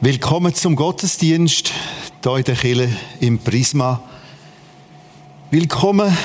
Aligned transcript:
Willkommen 0.00 0.54
zum 0.54 0.76
Gottesdienst 0.76 1.72
hier 2.22 2.36
in 2.36 2.44
der 2.44 2.54
Kirche 2.54 2.88
im 3.18 3.36
Prisma. 3.40 4.00
Willkommen 5.50 6.16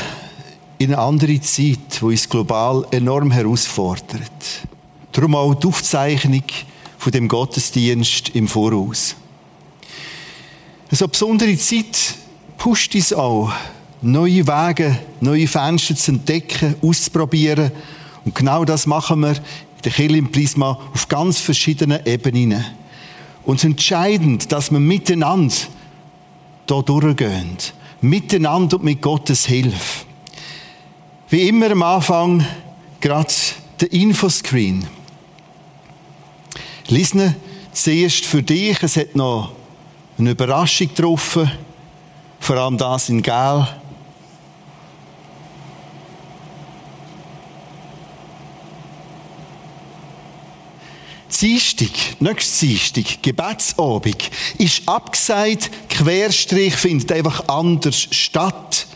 in 0.78 0.94
eine 0.94 1.02
andere 1.02 1.42
Zeit, 1.42 2.00
wo 2.00 2.10
uns 2.10 2.30
global 2.30 2.86
enorm 2.92 3.32
herausfordert. 3.32 4.30
Darum 5.12 5.34
auch 5.34 5.56
die 5.56 5.66
Aufzeichnung 5.66 6.44
von 7.00 7.12
dem 7.14 7.28
Gottesdienst 7.28 8.30
im 8.36 8.48
Voraus. 8.48 9.16
Eine 10.92 11.08
besondere 11.08 11.58
Zeit 11.58 12.14
pusht 12.60 12.94
uns 12.94 13.12
auch, 13.12 13.52
neue 14.04 14.46
Wege, 14.46 15.00
neue 15.20 15.48
Fenster 15.48 15.96
zu 15.96 16.12
entdecken, 16.12 16.76
auszuprobieren. 16.84 17.72
Und 18.24 18.36
genau 18.36 18.66
das 18.66 18.86
machen 18.86 19.22
wir 19.22 19.32
in 19.32 19.42
der 19.84 19.92
Kirche 19.92 20.18
im 20.18 20.32
Prisma 20.32 20.80
auf 20.94 21.08
ganz 21.08 21.40
verschiedenen 21.40 22.06
Ebenen. 22.06 22.83
Und 23.46 23.56
es 23.56 23.64
ist 23.64 23.70
entscheidend, 23.70 24.52
dass 24.52 24.72
wir 24.72 24.80
miteinander 24.80 25.56
hier 26.68 26.82
durchgehen. 26.84 27.58
Miteinander 28.02 28.78
und 28.78 28.84
mit 28.84 29.02
Gottes 29.02 29.46
Hilfe. 29.46 30.06
Wie 31.30 31.48
immer 31.48 31.72
am 31.72 31.84
Anfang 31.84 32.46
gerade 33.00 33.34
der 33.80 33.92
Infoscreen. 33.92 34.86
Lesen 36.88 37.36
zuerst 37.72 38.26
für 38.26 38.44
dich. 38.44 38.82
Es 38.84 38.98
hat 38.98 39.16
noch 39.16 39.52
eine 40.18 40.32
Überraschung 40.32 40.90
getroffen. 40.90 41.50
Vor 42.40 42.58
allem 42.58 42.78
das 42.78 43.10
in 43.10 43.22
Gel. 43.22 43.68
Dienstag, 51.42 51.90
nächstes 52.20 52.60
Dienstag, 52.60 53.22
Gebetsabend, 53.22 54.30
ist 54.58 54.88
abgesagt, 54.88 55.70
Querstrich 55.90 56.76
findet 56.76 57.12
einfach 57.12 57.48
anders 57.48 58.08
statt. 58.12 58.88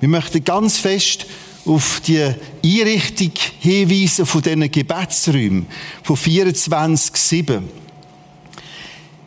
Wir 0.00 0.08
möchten 0.08 0.44
ganz 0.44 0.78
fest 0.78 1.26
auf 1.64 2.00
die 2.06 2.34
Einrichtung 2.64 3.32
hinweisen 3.60 4.26
von 4.26 4.42
diesen 4.42 4.70
Gebetsräumen 4.70 5.66
von 6.02 6.16
24-7. 6.16 7.62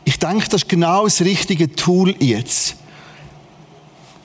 Ich 0.03 0.19
denke, 0.19 0.49
das 0.49 0.63
ist 0.63 0.69
genau 0.69 1.05
das 1.05 1.21
richtige 1.21 1.73
Tool 1.75 2.16
jetzt. 2.19 2.75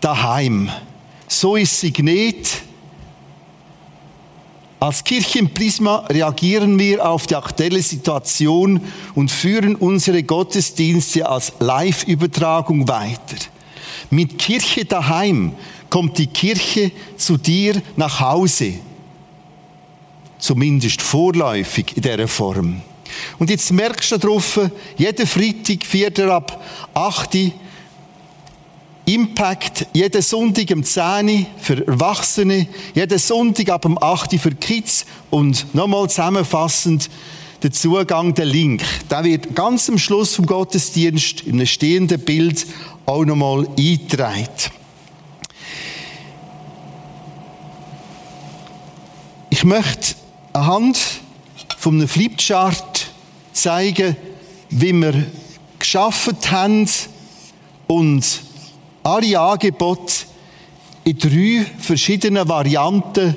daheim. 0.00 0.70
So 1.28 1.56
ist 1.56 1.80
sie 1.80 1.92
nicht. 1.98 2.62
Als 4.80 5.04
Kirche 5.04 5.40
im 5.40 5.52
Prisma 5.52 6.06
reagieren 6.08 6.78
wir 6.78 7.06
auf 7.06 7.26
die 7.26 7.36
aktuelle 7.36 7.82
Situation 7.82 8.80
und 9.14 9.30
führen 9.30 9.76
unsere 9.76 10.22
Gottesdienste 10.22 11.28
als 11.28 11.52
Live-Übertragung 11.58 12.88
weiter. 12.88 13.36
Mit 14.08 14.38
Kirche 14.38 14.86
daheim 14.86 15.52
kommt 15.90 16.16
die 16.16 16.28
Kirche 16.28 16.92
zu 17.18 17.36
dir 17.36 17.82
nach 17.96 18.20
Hause. 18.20 18.74
Zumindest 20.38 21.02
vorläufig 21.02 21.96
in 21.96 22.02
dieser 22.02 22.26
Form. 22.26 22.80
Und 23.38 23.50
jetzt 23.50 23.70
merkst 23.72 24.12
du 24.12 24.18
darauf, 24.18 24.58
jeden 24.96 25.26
Freitag, 25.26 25.84
4. 25.84 26.30
ab 26.30 26.64
8 26.94 27.34
Uhr, 27.34 27.52
Impact 29.14 29.88
jeden 29.92 30.22
Sonntag 30.22 30.70
um 30.70 30.84
10 30.84 31.28
Uhr 31.28 31.46
für 31.60 31.84
Erwachsene, 31.84 32.68
jeden 32.94 33.18
Sonntag 33.18 33.68
ab 33.70 33.84
um 33.84 34.00
8 34.00 34.34
Uhr 34.34 34.38
für 34.38 34.54
Kids 34.54 35.04
und 35.30 35.74
nochmal 35.74 36.08
zusammenfassend 36.08 37.10
der 37.60 37.72
Zugang, 37.72 38.34
der 38.34 38.44
Link. 38.44 38.84
Der 39.10 39.24
wird 39.24 39.56
ganz 39.56 39.88
am 39.88 39.98
Schluss 39.98 40.36
vom 40.36 40.46
Gottesdienst 40.46 41.40
in 41.40 41.54
einem 41.54 41.66
stehenden 41.66 42.20
Bild 42.20 42.64
auch 43.04 43.24
nochmal 43.24 43.66
eingetragen. 43.76 44.46
Ich 49.50 49.64
möchte 49.64 50.14
anhand 50.52 50.98
von 51.78 51.96
einem 51.96 52.06
Flipchart 52.06 53.08
zeigen, 53.52 54.16
wie 54.70 54.92
wir 54.92 55.26
geschafft 55.80 56.52
haben 56.52 56.88
und 57.88 58.49
alle 59.10 59.40
Angebote 59.40 60.12
in 61.04 61.18
drei 61.18 61.66
verschiedene 61.78 62.48
Varianten 62.48 63.34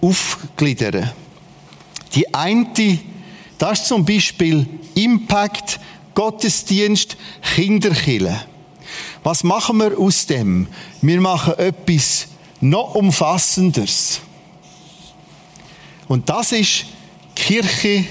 aufgliedern. 0.00 1.10
Die 2.14 2.32
eine, 2.34 2.98
das 3.58 3.80
ist 3.80 3.88
zum 3.88 4.04
Beispiel 4.04 4.66
Impact, 4.94 5.80
Gottesdienst, 6.14 7.16
Kinderkille. 7.54 8.40
Was 9.22 9.42
machen 9.42 9.78
wir 9.78 9.98
aus 9.98 10.26
dem? 10.26 10.68
Wir 11.00 11.20
machen 11.20 11.54
etwas 11.58 12.28
noch 12.60 12.94
umfassenderes. 12.94 14.20
Und 16.06 16.28
das 16.28 16.52
ist 16.52 16.84
Kirche 17.34 18.04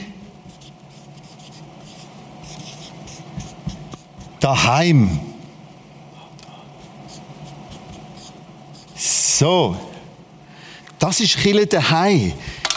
daheim. 4.40 5.33
So, 9.36 9.76
das 11.00 11.20
ist 11.20 11.40
Chile 11.40 11.66
daheim. 11.66 12.34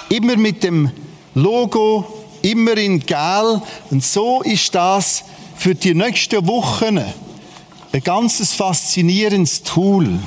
Immer 0.08 0.36
mit 0.36 0.62
dem 0.62 0.90
Logo, 1.34 2.24
immer 2.40 2.78
in 2.78 2.98
Gel. 2.98 3.60
Und 3.90 4.02
so 4.02 4.40
ist 4.40 4.74
das 4.74 5.24
für 5.54 5.74
die 5.74 5.92
nächsten 5.92 6.46
Wochen 6.46 6.96
ein 6.96 8.00
ganzes 8.02 8.54
faszinierendes 8.54 9.64
Tool. 9.64 10.18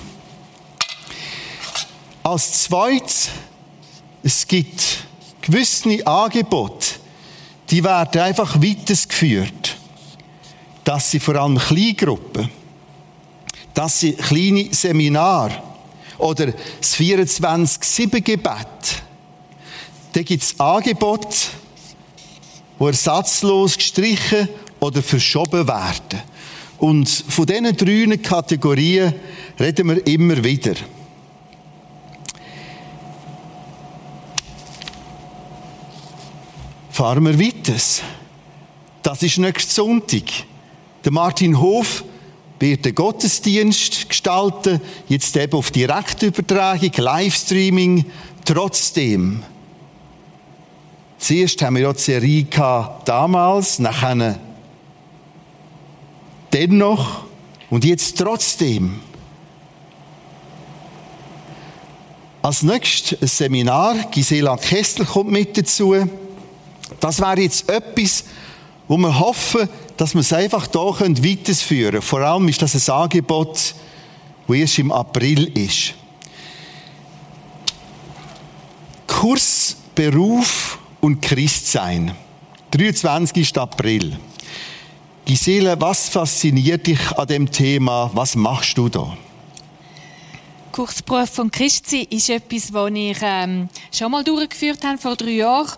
Als 2.22 2.64
zweites, 2.64 3.30
es 4.22 4.48
gibt 4.48 5.08
gewisse 5.42 6.06
Angebote, 6.06 6.90
die 7.72 7.84
werden 7.84 8.22
einfach 8.22 8.56
weitergeführt. 8.62 9.78
Das 10.84 11.10
sind 11.10 11.24
vor 11.24 11.38
allem 11.38 11.58
Kleingruppen. 11.58 12.52
Das 13.74 14.02
sind 14.02 14.20
kleine 14.20 14.72
Seminare. 14.72 15.69
Oder 16.19 16.54
das 16.80 16.95
24-7-Gebet. 16.95 19.04
Da 20.13 20.21
gibt 20.21 20.44
es 20.44 20.60
Angebote, 20.60 21.36
die 22.80 22.86
ersatzlos 22.86 23.77
gestrichen 23.77 24.50
oder 24.80 25.01
verschoben 25.01 25.68
werden. 25.68 26.21
Und 26.77 27.10
von 27.10 27.45
diesen 27.45 27.75
drei 27.75 28.18
Kategorien 28.18 29.13
reden 29.60 29.89
wir 29.89 30.07
immer 30.07 30.44
wieder. 30.44 30.75
Fahren 36.89 37.25
wir 37.25 37.39
weiter. 37.39 37.75
Das 39.04 39.24
ist 39.24 39.38
nächsten 39.38 39.71
Sonntag. 39.71 40.24
Der 41.04 41.12
Martin 41.12 41.60
Hof 41.60 42.04
wird 42.59 42.85
den 42.85 42.95
Gottesdienst 42.95 44.09
gestalten, 44.09 44.81
jetzt 45.07 45.35
eben 45.38 45.53
auf 45.53 45.71
Direktübertragung, 45.71 46.91
Livestreaming. 46.95 48.06
Trotzdem, 48.45 49.44
zuerst 51.17 51.61
haben 51.61 51.75
wir 51.75 51.83
ja 51.83 51.94
die 51.94 52.00
Serie 52.00 52.47
damals, 53.06 53.79
nachher 53.79 54.39
dennoch 56.51 57.23
und 57.69 57.85
jetzt 57.85 58.17
trotzdem. 58.17 59.00
Als 62.41 62.63
nächstes 62.63 63.21
ein 63.21 63.27
Seminar, 63.27 63.95
Gisela 64.11 64.57
Kessler 64.57 65.06
kommt 65.06 65.29
mit 65.29 65.57
dazu. 65.57 65.95
Das 67.00 67.19
wäre 67.19 67.41
jetzt 67.41 67.69
etwas, 67.69 68.23
wo 68.88 68.97
wir 68.97 69.19
hoffen, 69.19 69.69
dass 70.00 70.13
wir 70.13 70.22
es 70.22 70.31
einfach 70.31 70.69
hier 70.72 70.81
weiterführen 70.81 71.92
können. 71.92 72.01
Vor 72.01 72.22
allem 72.22 72.48
ist 72.48 72.62
das 72.62 72.90
ein 72.90 72.96
Angebot, 72.96 73.75
das 74.48 74.57
erst 74.57 74.80
im 74.80 74.94
April 74.94 75.46
ist. 75.57 75.94
Kurs 79.06 79.75
Beruf 79.94 80.80
und 81.01 81.22
Christsein. 81.22 82.16
23. 82.72 83.57
April. 83.57 84.18
Gisele, 85.25 85.75
was 85.81 86.07
fasziniert 86.07 86.88
dich 86.88 87.12
an 87.18 87.28
dem 87.28 87.52
Thema? 87.52 88.10
Was 88.13 88.38
machst 88.38 88.78
du 88.78 88.88
da? 88.88 89.18
Kursberuf 90.72 91.30
von 91.30 91.52
Christsein 91.52 92.06
ist 92.10 92.30
etwas, 92.30 92.72
das 92.72 92.92
ich 92.94 93.18
ähm, 93.22 93.68
schon 93.92 94.12
mal 94.12 94.24
durchgeführt 94.24 94.81
habe 94.86 94.98
vor 94.98 95.18
drei 95.18 95.31
Jahren 95.31 95.74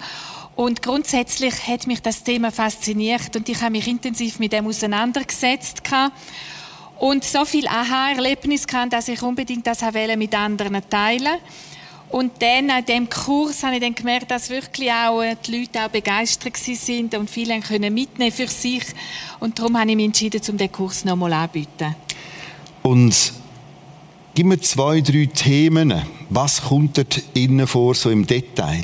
und 0.61 0.83
grundsätzlich 0.83 1.67
hat 1.67 1.87
mich 1.87 2.03
das 2.03 2.21
Thema 2.21 2.51
fasziniert 2.51 3.35
und 3.35 3.49
ich 3.49 3.59
habe 3.61 3.71
mich 3.71 3.87
intensiv 3.87 4.37
mit 4.37 4.53
dem 4.53 4.67
auseinandergesetzt 4.67 5.81
und 6.99 7.23
so 7.23 7.45
viel 7.45 7.67
Aha-Erlebnis 7.67 8.67
dass 8.91 9.07
ich 9.07 9.23
unbedingt 9.23 9.65
das 9.65 9.81
mit 10.17 10.35
anderen 10.35 10.87
teilen 10.87 11.39
und 12.09 12.33
dann 12.43 12.69
an 12.69 12.85
dem 12.85 13.09
Kurs 13.09 13.63
habe 13.63 13.77
ich 13.77 13.81
dann 13.81 13.95
gemerkt, 13.95 14.29
dass 14.29 14.51
wirklich 14.51 14.91
auch 14.91 15.23
die 15.47 15.61
Leute 15.61 15.83
auch 15.83 15.89
begeistert 15.89 16.57
sind 16.57 17.15
und 17.15 17.27
viele 17.27 17.59
können 17.61 17.91
mitnehmen 17.91 18.31
für 18.31 18.47
sich 18.47 18.83
und 19.39 19.57
darum 19.57 19.79
habe 19.79 19.89
ich 19.89 19.95
mich 19.95 20.05
entschieden, 20.05 20.41
um 20.47 20.57
den 20.59 20.71
Kurs 20.71 21.05
nochmal 21.05 21.33
anzubieten. 21.33 21.95
Und 22.83 23.33
gib 24.35 24.45
mir 24.45 24.59
zwei, 24.59 25.01
drei 25.01 25.25
Themen. 25.25 26.03
Was 26.29 26.61
kommt 26.61 26.99
dort 26.99 27.19
innen 27.33 27.65
vor, 27.65 27.95
so 27.95 28.11
im 28.11 28.27
Detail? 28.27 28.83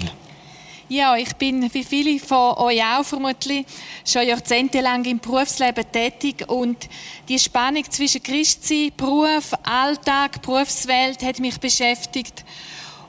Ja, 0.89 1.18
ich 1.18 1.36
bin 1.36 1.74
wie 1.74 1.84
viele 1.84 2.18
von 2.18 2.56
euch 2.60 2.81
auch 2.81 3.04
vermutlich 3.04 3.66
schon 4.06 4.25
jahrzehntelang 4.25 5.04
im 5.04 5.19
Berufsleben 5.19 5.84
tätig 5.92 6.45
und 6.48 6.88
die 7.28 7.38
Spannung 7.38 7.84
zwischen 7.92 8.24
Christsein, 8.24 8.94
Beruf, 8.95 9.51
Alltag, 9.63 10.42
Berufswelt 10.42 11.22
hat 11.24 11.39
mich 11.39 11.60
beschäftigt. 11.60 12.45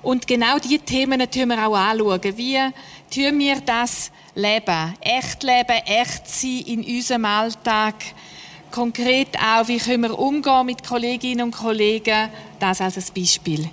Und 0.02 0.26
genau 0.26 0.58
diese 0.58 0.80
Themen 0.80 1.20
tun 1.30 1.50
wir 1.50 1.68
auch 1.68 1.76
anschauen. 1.76 2.36
Wie 2.36 2.58
tun 3.14 3.38
wir 3.38 3.60
das 3.60 4.10
leben? 4.34 4.94
Echt 5.00 5.44
leben, 5.44 5.80
echt 5.86 6.26
sein 6.26 6.62
in 6.66 6.84
unserem 6.84 7.26
Alltag. 7.26 7.94
Konkret 8.72 9.38
auch, 9.38 9.68
wie 9.68 9.78
können 9.78 10.02
wir 10.02 10.18
umgehen 10.18 10.66
mit 10.66 10.84
Kolleginnen 10.84 11.44
und 11.44 11.56
Kollegen. 11.56 12.28
Das 12.58 12.80
als 12.80 12.96
ein 12.96 13.14
Beispiel. 13.14 13.70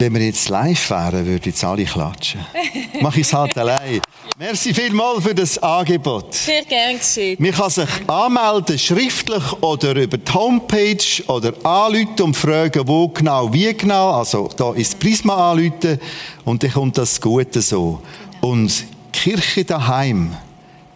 Wenn 0.00 0.14
wir 0.14 0.22
jetzt 0.22 0.48
live 0.48 0.88
wären, 0.88 1.26
würden 1.26 1.42
jetzt 1.44 1.62
alle 1.62 1.84
klatschen. 1.84 2.40
Mach 3.02 3.14
ich 3.16 3.26
es 3.26 3.34
halt 3.34 3.58
allein. 3.58 4.00
Merci 4.38 4.72
vielmals 4.72 5.22
für 5.22 5.34
das 5.34 5.58
Angebot. 5.58 6.32
Sehr 6.32 6.64
gern 6.64 6.96
geschehen. 6.96 7.36
Man 7.38 7.52
kann 7.52 7.68
sich 7.68 7.88
anmelden, 8.06 8.78
schriftlich 8.78 9.42
oder 9.60 9.94
über 9.94 10.16
die 10.16 10.32
Homepage 10.32 11.22
oder 11.26 11.52
anrufen 11.66 12.22
und 12.22 12.34
fragen, 12.34 12.88
wo 12.88 13.08
genau, 13.08 13.52
wie 13.52 13.74
genau. 13.74 14.12
Also 14.12 14.48
da 14.56 14.72
ist 14.72 14.98
Prisma 14.98 15.50
anrufen 15.50 16.00
und 16.46 16.62
dann 16.62 16.72
kommt 16.72 16.96
das 16.96 17.20
Gute 17.20 17.60
so. 17.60 18.00
Und 18.40 18.86
Kirche 19.12 19.66
daheim. 19.66 20.34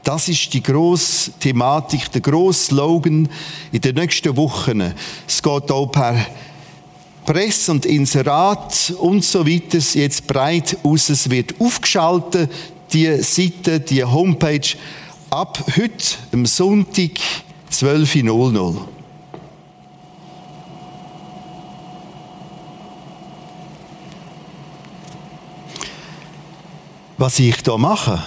Das 0.03 0.31
ist 0.31 0.51
die 0.55 0.63
grosse 0.63 1.31
Thematik, 1.33 2.11
der 2.11 2.23
grosse 2.23 2.69
Slogan 2.69 3.29
in 3.71 3.81
den 3.83 3.97
nächsten 3.97 4.35
Wochen. 4.35 4.95
Es 5.29 5.43
geht 5.43 5.71
auch 5.71 5.87
per 5.89 6.25
Presse 7.25 7.73
und 7.73 7.87
Inserat 7.87 8.93
und 8.99 9.25
so 9.25 9.47
weiter 9.47 9.79
jetzt 9.79 10.27
breit 10.27 10.77
aus. 10.83 11.09
Es 11.09 11.31
wird 11.31 11.61
aufgeschaltet, 11.61 12.51
die 12.93 13.23
Seite, 13.23 13.81
die 13.81 14.05
Homepage, 14.05 14.77
ab 15.31 15.65
heute, 15.77 16.17
am 16.33 16.47
Sonntag, 16.47 17.19
12.00 17.73 18.77
Was 27.17 27.39
ich 27.39 27.57
hier 27.65 27.79
mache? 27.79 28.23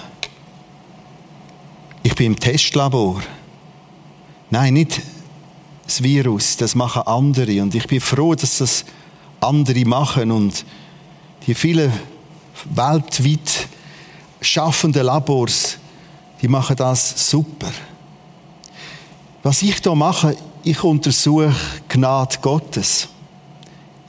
Ich 2.03 2.15
bin 2.15 2.27
im 2.27 2.39
Testlabor. 2.39 3.21
Nein, 4.49 4.73
nicht 4.73 5.01
das 5.87 6.03
Virus, 6.03 6.57
das 6.57 6.75
machen 6.75 7.01
andere. 7.03 7.61
Und 7.61 7.73
ich 7.73 7.87
bin 7.87 8.01
froh, 8.01 8.35
dass 8.35 8.57
das 8.57 8.85
andere 9.39 9.85
machen. 9.85 10.31
Und 10.31 10.65
die 11.47 11.55
vielen 11.55 11.91
weltweit 12.65 13.67
schaffenden 14.41 15.05
Labors, 15.05 15.77
die 16.41 16.47
machen 16.49 16.75
das 16.75 17.29
super. 17.29 17.71
Was 19.43 19.61
ich 19.61 19.81
da 19.81 19.95
mache, 19.95 20.35
ich 20.63 20.83
untersuche 20.83 21.55
Gnade 21.87 22.35
Gottes. 22.41 23.07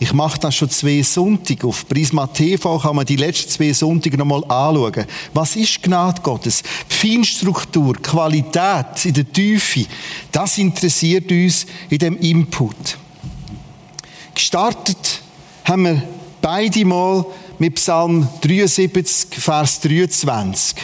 Ich 0.01 0.13
mache 0.13 0.39
das 0.39 0.55
schon 0.55 0.71
zwei 0.71 1.03
Sonntage. 1.03 1.67
Auf 1.67 1.87
Prisma 1.89 2.27
TV 2.27 2.79
kann 2.79 2.97
man 2.97 3.07
die 3.07 3.17
letzten 3.17 3.51
zwei 3.51 3.73
Sonntage 3.73 4.17
nochmal 4.17 4.45
anschauen. 4.45 5.07
Was 5.35 5.57
ist 5.57 5.83
Gnade 5.83 6.23
Gottes? 6.23 6.63
Feinstruktur, 6.99 7.95
Qualität 7.95 9.05
in 9.05 9.15
der 9.15 9.33
Tiefe. 9.33 9.87
Das 10.33 10.59
interessiert 10.59 11.31
uns 11.31 11.65
in 11.89 11.99
dem 11.99 12.19
Input. 12.19 12.99
Gestartet 14.35 15.23
haben 15.65 15.85
wir 15.85 16.03
beide 16.41 16.85
Mal 16.85 17.25
mit 17.59 17.77
Psalm 17.77 18.29
73, 18.41 19.29
Vers 19.31 19.81
23. 19.81 20.77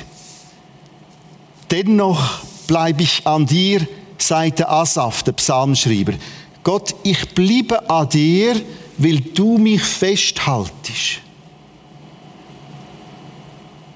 Dennoch 1.71 2.45
bleibe 2.69 3.03
ich 3.03 3.27
an 3.27 3.47
dir, 3.47 3.87
sagt 4.17 4.61
der 4.61 4.71
Asaf, 4.71 5.25
der 5.25 5.33
Psalmschreiber. 5.33 6.15
Gott, 6.63 6.95
ich 7.03 7.29
bleibe 7.31 7.91
an 7.91 8.09
dir, 8.09 8.55
weil 8.99 9.19
du 9.21 9.59
mich 9.59 9.83
festhaltest. 9.83 11.24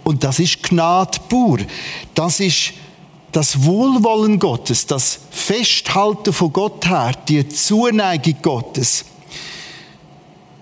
Und 0.09 0.25
das 0.25 0.38
ist 0.38 0.62
Gnade 0.62 1.19
pur. 1.29 1.59
Das 2.15 2.41
ist 2.41 2.73
das 3.31 3.62
Wohlwollen 3.62 4.38
Gottes, 4.38 4.87
das 4.87 5.21
Festhalten 5.31 6.33
von 6.33 6.50
Gott 6.50 6.88
her, 6.88 7.12
die 7.29 7.47
Zuneigung 7.47 8.37
Gottes. 8.41 9.05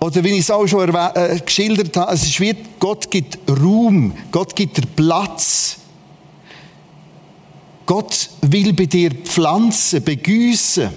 Oder 0.00 0.25
wie 0.25 0.31
ich 0.31 0.41
es 0.41 0.50
auch 0.50 0.67
schon 0.67 0.93
äh, 0.93 1.38
geschildert 1.47 1.97
habe, 1.97 2.12
es 2.12 2.25
ist 2.25 2.41
wie 2.41 2.57
Gott 2.81 3.09
gibt 3.09 3.38
Raum, 3.49 4.15
Gott 4.33 4.57
gibt 4.57 4.79
dir 4.79 4.87
Platz. 4.97 5.76
Gott 7.87 8.29
will 8.41 8.73
bei 8.73 8.87
dir 8.87 9.12
pflanzen, 9.12 10.03
begüssen 10.03 10.91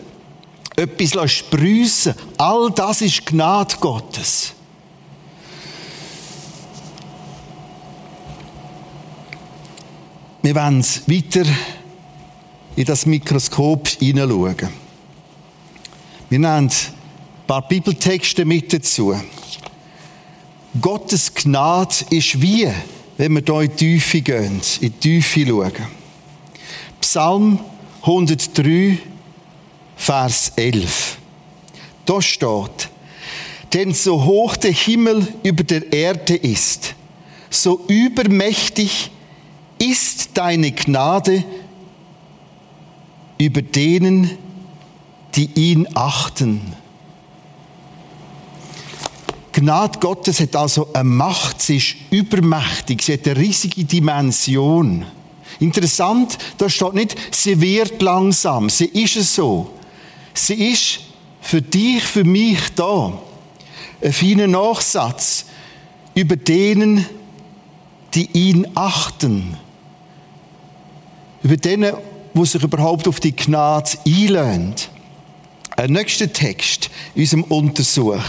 etwas 0.75 1.31
sprießen 1.31 2.15
All 2.37 2.71
das 2.71 3.01
ist 3.01 3.27
Gnade 3.27 3.75
Gottes. 3.79 4.55
Wir 10.41 10.55
wollen 10.55 10.81
weiter 10.81 11.43
in 12.77 12.85
das 12.85 13.05
Mikroskop 13.05 13.89
hineinschauen. 13.89 14.69
Wir 16.29 16.39
nehmen 16.39 16.45
ein 16.45 16.71
paar 17.45 17.67
Bibeltexte 17.67 18.45
mit 18.45 18.71
dazu. 18.71 19.13
Gottes 20.79 21.33
Gnade 21.33 22.05
ist 22.11 22.41
wie, 22.41 22.69
wenn 23.17 23.33
wir 23.33 23.43
hier 23.45 23.61
in 23.61 23.69
die 23.69 23.75
Tiefe 23.75 24.21
gehen, 24.21 24.61
in 24.79 24.93
die 24.93 25.19
Tiefe 25.19 25.45
schauen. 25.45 25.73
Psalm 27.01 27.59
103, 28.01 28.97
Vers 29.97 30.53
11. 30.55 31.17
Da 32.05 32.21
steht, 32.21 32.89
denn 33.73 33.93
so 33.93 34.23
hoch 34.23 34.55
der 34.55 34.71
Himmel 34.71 35.27
über 35.43 35.65
der 35.65 35.91
Erde 35.91 36.35
ist, 36.37 36.95
so 37.49 37.83
übermächtig 37.89 39.11
ist 39.79 40.37
deine 40.37 40.71
Gnade 40.71 41.43
über 43.37 43.61
denen, 43.61 44.37
die 45.35 45.49
ihn 45.55 45.87
achten. 45.95 46.61
Gnade 49.51 49.99
Gottes 49.99 50.39
hat 50.39 50.55
also 50.55 50.93
eine 50.93 51.03
Macht, 51.03 51.61
sie 51.61 51.77
ist 51.77 51.95
übermächtig, 52.11 53.01
sie 53.01 53.13
hat 53.13 53.27
eine 53.27 53.37
riesige 53.37 53.83
Dimension. 53.83 55.05
Interessant, 55.59 56.37
da 56.57 56.69
steht 56.69 56.93
nicht, 56.93 57.15
sie 57.31 57.59
wird 57.59 58.01
langsam, 58.01 58.69
sie 58.69 58.85
ist 58.85 59.17
es 59.17 59.35
so. 59.35 59.71
Sie 60.33 60.71
ist 60.71 60.99
für 61.41 61.61
dich, 61.61 62.03
für 62.03 62.23
mich 62.23 62.59
da. 62.75 63.19
Ein 64.01 64.13
feiner 64.13 64.47
Nachsatz 64.47 65.45
über 66.13 66.35
denen, 66.37 67.05
die 68.13 68.29
ihn 68.31 68.67
achten. 68.75 69.57
Über 71.43 71.57
denen, 71.57 71.93
wo 72.33 72.45
sich 72.45 72.63
überhaupt 72.63 73.07
auf 73.07 73.19
die 73.19 73.35
Gnade 73.35 73.91
einlösen. 74.05 74.75
Ein 75.75 75.93
nächster 75.93 76.31
Text 76.31 76.89
in 77.15 77.21
unserem 77.21 77.43
Untersuch. 77.43 78.21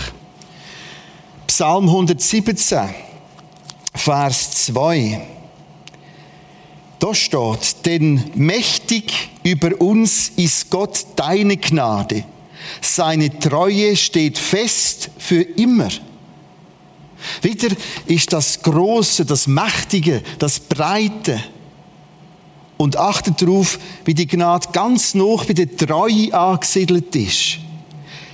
Psalm 1.46 1.88
117, 1.88 2.88
Vers 3.94 4.50
2. 4.66 5.20
Da 7.00 7.14
steht, 7.14 7.86
denn 7.86 8.22
mächtig 8.34 9.30
über 9.42 9.80
uns 9.80 10.30
ist 10.36 10.70
Gott 10.70 11.06
deine 11.16 11.56
Gnade. 11.56 12.24
Seine 12.80 13.36
Treue 13.38 13.96
steht 13.96 14.38
fest 14.38 15.10
für 15.18 15.42
immer. 15.42 15.88
Wieder 17.42 17.74
ist 18.06 18.32
das 18.32 18.62
Große, 18.62 19.24
das 19.24 19.46
Mächtige, 19.46 20.22
das 20.38 20.60
Breite. 20.60 21.42
Und 22.80 22.96
achtet 22.96 23.42
darauf, 23.42 23.78
wie 24.06 24.14
die 24.14 24.26
Gnade 24.26 24.68
ganz 24.72 25.12
noch 25.12 25.44
bei 25.44 25.52
der 25.52 25.76
Treue 25.76 26.32
angesiedelt 26.32 27.14
ist. 27.14 27.58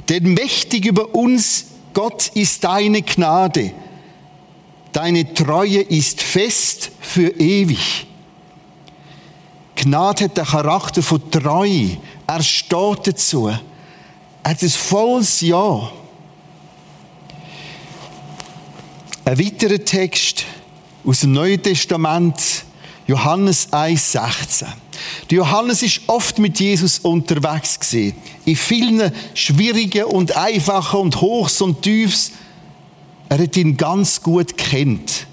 Denn 0.09 0.35
mächtig 0.35 0.85
über 0.85 1.17
uns 1.17 1.65
Gott 1.93 2.29
ist 2.33 2.63
deine 2.63 3.03
Gnade. 3.03 3.73
Deine 4.93 5.35
Treue 5.35 5.81
ist 5.81 6.23
fest 6.23 6.93
für 7.01 7.31
ewig. 7.41 8.07
Gnade 9.75 10.27
hat 10.27 10.37
den 10.37 10.45
Charakter 10.45 11.03
von 11.03 11.29
Treu. 11.29 11.89
Er 12.29 12.43
steht 12.45 13.07
dazu. 13.09 13.49
Er 13.49 13.61
hat 14.45 14.63
ein 14.63 14.71
volles 14.71 15.41
Ja. 15.41 15.91
Ein 19.25 19.41
weiterer 19.41 19.85
Text 19.85 20.45
aus 21.05 21.19
dem 21.23 21.33
Neuen 21.33 21.61
Testament, 21.61 22.66
Johannes 23.07 23.73
1,16. 23.73 24.67
Der 25.31 25.39
Johannes 25.39 25.83
ist 25.83 26.01
oft 26.09 26.39
mit 26.39 26.59
Jesus 26.59 26.99
unterwegs 26.99 27.79
gewesen. 27.79 28.17
In 28.45 28.57
vielen 28.57 29.13
schwierigen 29.35 30.05
und 30.05 30.37
einfachen 30.37 31.01
und 31.01 31.21
Hochs 31.21 31.61
und 31.61 31.83
Tiefs. 31.83 32.33
Er 33.29 33.39
hat 33.39 33.57
ihn 33.57 33.77
ganz 33.77 34.23
gut 34.23 34.57
kennt. 34.57 35.27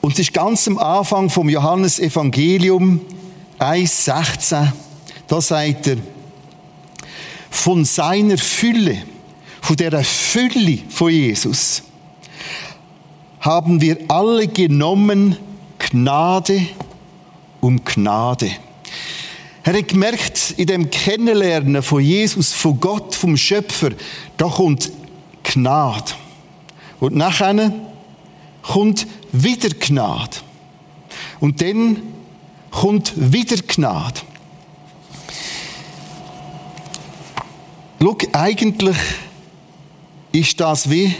Und 0.00 0.14
es 0.14 0.20
ist 0.20 0.32
ganz 0.32 0.66
am 0.66 0.78
Anfang 0.78 1.30
vom 1.30 1.48
Johannes 1.48 2.00
Evangelium 2.00 3.00
1,16. 3.60 4.72
Da 5.28 5.40
sagt 5.40 5.86
er, 5.86 5.96
von 7.48 7.84
seiner 7.84 8.38
Fülle, 8.38 9.02
von 9.60 9.76
der 9.76 10.02
Fülle 10.02 10.78
von 10.88 11.12
Jesus, 11.12 11.82
haben 13.40 13.80
wir 13.80 13.98
alle 14.08 14.48
genommen 14.48 15.36
Gnade 15.90 16.66
um 17.60 17.84
Gnade. 17.84 18.50
Er 19.64 19.78
hat 19.78 19.88
gemerkt, 19.88 20.54
in 20.56 20.66
dem 20.66 20.90
Kennenlernen 20.90 21.82
von 21.82 22.02
Jesus, 22.02 22.52
von 22.52 22.80
Gott, 22.80 23.14
vom 23.14 23.36
Schöpfer, 23.36 23.90
da 24.36 24.48
kommt 24.48 24.90
Gnade. 25.44 26.12
Und 26.98 27.14
nachher 27.14 27.72
kommt 28.62 29.06
wieder 29.32 29.68
Gnade. 29.70 30.38
Und 31.40 31.60
dann 31.62 32.02
kommt 32.70 33.12
wieder 33.16 33.56
Gnade. 33.56 34.20
Schau, 38.00 38.16
eigentlich 38.32 38.96
ist 40.32 40.58
das 40.58 40.90
wie 40.90 41.14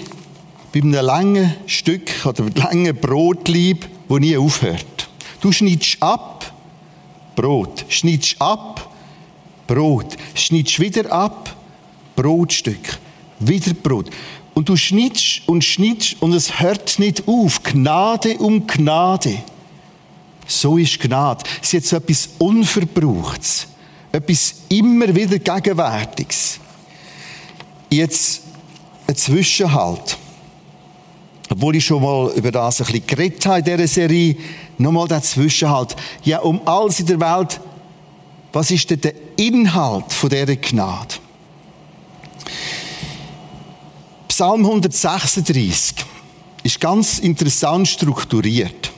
bei 0.72 0.80
einem 0.80 1.04
langen 1.04 1.54
Stück 1.66 2.10
oder 2.24 2.44
einem 2.44 2.54
langen 2.54 2.96
Brotlieb, 2.96 3.86
wo 4.12 4.18
nie 4.18 4.36
aufhört. 4.36 5.08
Du 5.40 5.50
schneidest 5.52 5.96
ab, 6.02 6.52
Brot. 7.34 7.86
Schneidest 7.88 8.36
ab, 8.42 8.92
Brot. 9.66 10.18
Schneidest 10.34 10.78
wieder 10.80 11.10
ab, 11.10 11.56
Brotstück. 12.14 12.98
Wieder 13.38 13.72
Brot. 13.72 14.10
Und 14.52 14.68
du 14.68 14.76
schneidest 14.76 15.48
und 15.48 15.64
schneidest 15.64 16.20
und 16.20 16.34
es 16.34 16.60
hört 16.60 16.98
nicht 16.98 17.26
auf. 17.26 17.62
Gnade 17.62 18.36
um 18.36 18.66
Gnade. 18.66 19.38
So 20.46 20.76
ist 20.76 21.00
Gnade. 21.00 21.42
Es 21.62 21.68
ist 21.68 21.72
jetzt 21.72 21.92
etwas 21.94 22.28
Unverbrauchtes. 22.36 23.66
Etwas 24.12 24.56
immer 24.68 25.08
wieder 25.14 25.38
Gegenwärtiges. 25.38 26.60
Jetzt 27.88 28.42
ein 29.06 29.16
Zwischenhalt. 29.16 30.18
Obwohl 31.52 31.76
ich 31.76 31.84
schon 31.84 32.02
mal 32.02 32.32
über 32.34 32.50
das 32.50 32.80
ein 32.80 32.86
bisschen 32.86 33.06
geredet 33.06 33.44
habe 33.44 33.58
in 33.58 33.64
dieser 33.64 33.86
Serie, 33.86 34.36
nochmal 34.78 35.06
der 35.06 35.22
Zwischenhalt. 35.22 35.94
Ja, 36.24 36.38
um 36.38 36.66
alles 36.66 37.00
in 37.00 37.06
der 37.06 37.20
Welt, 37.20 37.60
was 38.54 38.70
ist 38.70 38.88
denn 38.88 39.02
der 39.02 39.12
Inhalt 39.36 40.10
von 40.12 40.30
dieser 40.30 40.56
Gnade? 40.56 41.14
Psalm 44.28 44.64
136 44.64 45.94
ist 46.62 46.80
ganz 46.80 47.18
interessant 47.18 47.86
strukturiert. 47.86 48.90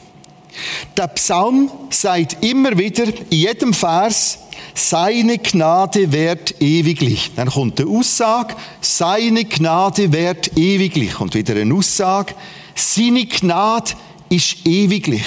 Der 0.96 1.08
Psalm 1.08 1.68
sagt 1.90 2.44
immer 2.44 2.78
wieder 2.78 3.06
in 3.30 3.38
jedem 3.38 3.74
Vers, 3.74 4.38
seine 4.74 5.38
Gnade 5.38 6.12
währt 6.12 6.60
ewiglich. 6.60 7.30
Dann 7.36 7.48
kommt 7.48 7.80
eine 7.80 7.88
Aussage, 7.88 8.56
seine 8.80 9.44
Gnade 9.44 10.12
währt 10.12 10.56
ewiglich. 10.58 11.20
Und 11.20 11.34
wieder 11.34 11.54
eine 11.54 11.74
Aussage, 11.74 12.34
seine 12.74 13.24
Gnade 13.26 13.92
ist 14.28 14.66
ewiglich. 14.66 15.24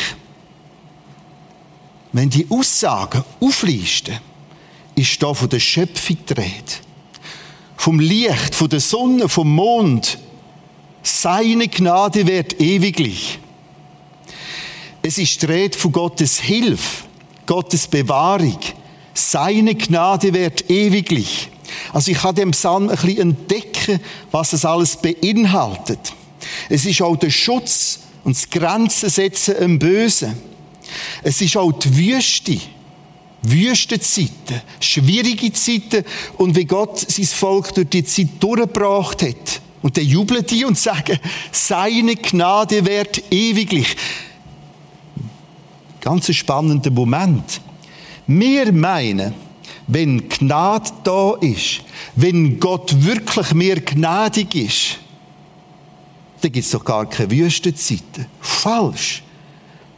Wenn 2.11 2.29
die 2.29 2.47
Aussagen 2.49 3.23
auflisten, 3.39 4.17
ist 4.95 5.21
da 5.21 5.33
von 5.33 5.49
der 5.49 5.59
Schöpfung 5.59 6.17
die 6.29 6.35
Vom 7.77 7.99
Licht, 7.99 8.55
von 8.55 8.69
der 8.69 8.79
Sonne, 8.79 9.29
vom 9.29 9.53
Mond. 9.53 10.17
Seine 11.03 11.67
Gnade 11.67 12.27
währt 12.27 12.59
ewiglich. 12.59 13.39
Es 15.01 15.17
ist 15.17 15.47
Rede 15.47 15.77
von 15.77 15.91
Gottes 15.91 16.39
Hilfe, 16.39 17.05
Gottes 17.45 17.87
Bewahrung. 17.87 18.59
Seine 19.17 19.74
Gnade 19.74 20.31
wird 20.31 20.69
ewiglich. 20.69 21.50
Also 21.91 22.12
ich 22.12 22.19
kann 22.19 22.36
dem 22.36 22.51
Psalm 22.51 22.88
ein 22.88 22.95
bisschen 22.95 23.17
entdecken, 23.17 24.00
was 24.29 24.53
es 24.53 24.63
alles 24.63 24.95
beinhaltet. 24.97 26.13
Es 26.69 26.86
ist 26.86 27.01
auch 27.01 27.15
der 27.15 27.31
Schutz 27.31 28.00
und 28.24 28.36
das 28.36 28.47
Grenzensetzen 28.47 29.55
im 29.55 29.79
Bösen. 29.79 30.38
Es 31.24 31.41
ist 31.41 31.57
auch 31.57 31.71
die 31.71 31.97
Wüste. 31.97 32.59
Wüstenzeiten, 33.41 34.62
schwierige 34.79 35.51
Zeiten 35.53 36.03
und 36.38 36.55
wie 36.55 36.65
Gott 36.65 37.00
sein 37.00 37.25
Volk 37.25 37.74
durch 37.74 37.89
die 37.89 38.03
Zeit 38.03 38.29
durchgebracht 38.39 39.24
hat. 39.24 39.62
Und 39.81 39.97
dann 39.97 40.05
jubeln 40.05 40.45
die 40.45 40.63
und 40.65 40.77
sagen, 40.77 41.19
seine 41.51 42.15
Gnade 42.15 42.86
wird 42.86 43.31
ewiglich. 43.31 43.95
Ganz 46.01 46.29
ein 46.29 46.33
spannender 46.33 46.91
Moment. 46.91 47.62
Wir 48.27 48.72
meinen, 48.74 49.34
wenn 49.88 50.27
Gnade 50.27 50.91
da 51.03 51.36
ist, 51.36 51.81
wenn 52.15 52.60
Gott 52.60 53.03
wirklich 53.03 53.53
mehr 53.53 53.79
gnädig 53.79 54.53
ist, 54.55 55.00
dann 56.41 56.51
gibt 56.51 56.65
es 56.65 56.72
doch 56.72 56.84
gar 56.84 57.05
keine 57.07 57.31
Wüstenzeiten. 57.31 58.25
Falsch. 58.41 59.24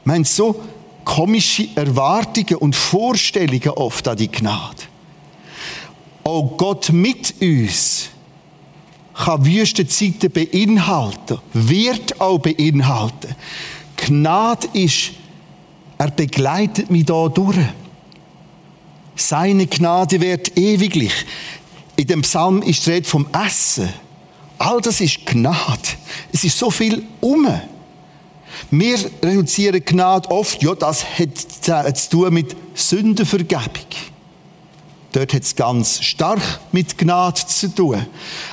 Ich 0.02 0.06
meine, 0.06 0.26
so 0.26 0.64
komische 1.04 1.68
Erwartungen 1.76 2.56
und 2.58 2.76
Vorstellungen 2.76 3.70
oft 3.70 4.08
an 4.08 4.18
die 4.18 4.32
Gnade. 4.32 4.84
Auch 6.24 6.56
Gott 6.58 6.92
mit 6.92 7.34
uns 7.42 8.10
kann 9.16 9.44
Wüstenzeiten 9.44 10.32
beinhalten, 10.32 11.40
wird 11.54 12.22
auch 12.22 12.38
beinhalten. 12.38 13.36
Gnade 13.98 14.68
ist, 14.74 15.12
er 15.98 16.12
begleitet 16.12 16.90
mich 16.90 17.06
da 17.06 17.28
durch. 17.28 17.58
Seine 19.20 19.68
Gnade 19.68 20.22
wird 20.22 20.58
ewiglich. 20.58 21.14
In 21.98 22.08
dem 22.08 22.22
Psalm 22.22 22.62
ist 22.62 22.86
die 22.86 22.92
Rede 22.92 23.08
vom 23.08 23.28
Essen. 23.46 23.90
All 24.58 24.80
das 24.80 25.02
ist 25.02 25.26
Gnade. 25.26 25.82
Es 26.32 26.46
ist 26.46 26.58
so 26.58 26.72
viel 26.72 27.04
um. 27.20 27.48
Wir 28.72 28.98
reduzieren 29.22 29.84
Gnade 29.84 30.32
oft, 30.32 30.64
ja, 30.64 30.74
das 30.74 31.04
hat 31.20 31.98
zu 31.98 32.10
tun 32.10 32.34
mit 32.34 32.56
Sündenvergebung. 32.74 33.88
Dort 35.12 35.34
hat 35.34 35.44
es 35.44 35.56
ganz 35.56 36.02
stark 36.02 36.42
mit 36.72 36.98
Gnade 36.98 37.46
zu 37.46 37.76
tun. 37.76 38.06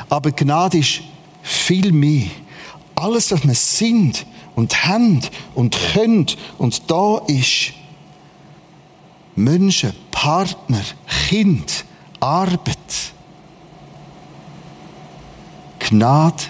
Aber 0.08 0.32
Gnade 0.32 0.78
ist 0.78 1.00
viel 1.42 1.92
mehr. 1.92 2.26
Alles, 2.96 3.30
was 3.30 3.46
wir 3.46 3.54
sind 3.54 4.26
und 4.56 4.84
haben 4.84 5.20
und 5.54 5.76
können 5.92 6.26
und 6.58 6.90
da 6.90 7.18
ist. 7.28 7.72
Menschen, 9.36 9.92
Partner, 10.10 10.82
Kind, 11.28 11.84
Arbeit. 12.18 12.76
Gnade 15.78 16.42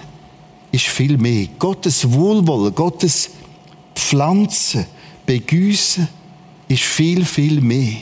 ist 0.71 0.87
viel 0.87 1.19
mehr. 1.19 1.49
Gottes 1.59 2.11
Wohlwollen, 2.11 2.75
Gottes 2.75 3.31
Pflanzen, 3.95 4.87
Begüssen 5.27 6.09
ist 6.69 6.85
viel, 6.85 7.25
viel 7.25 7.61
mehr. 7.61 7.97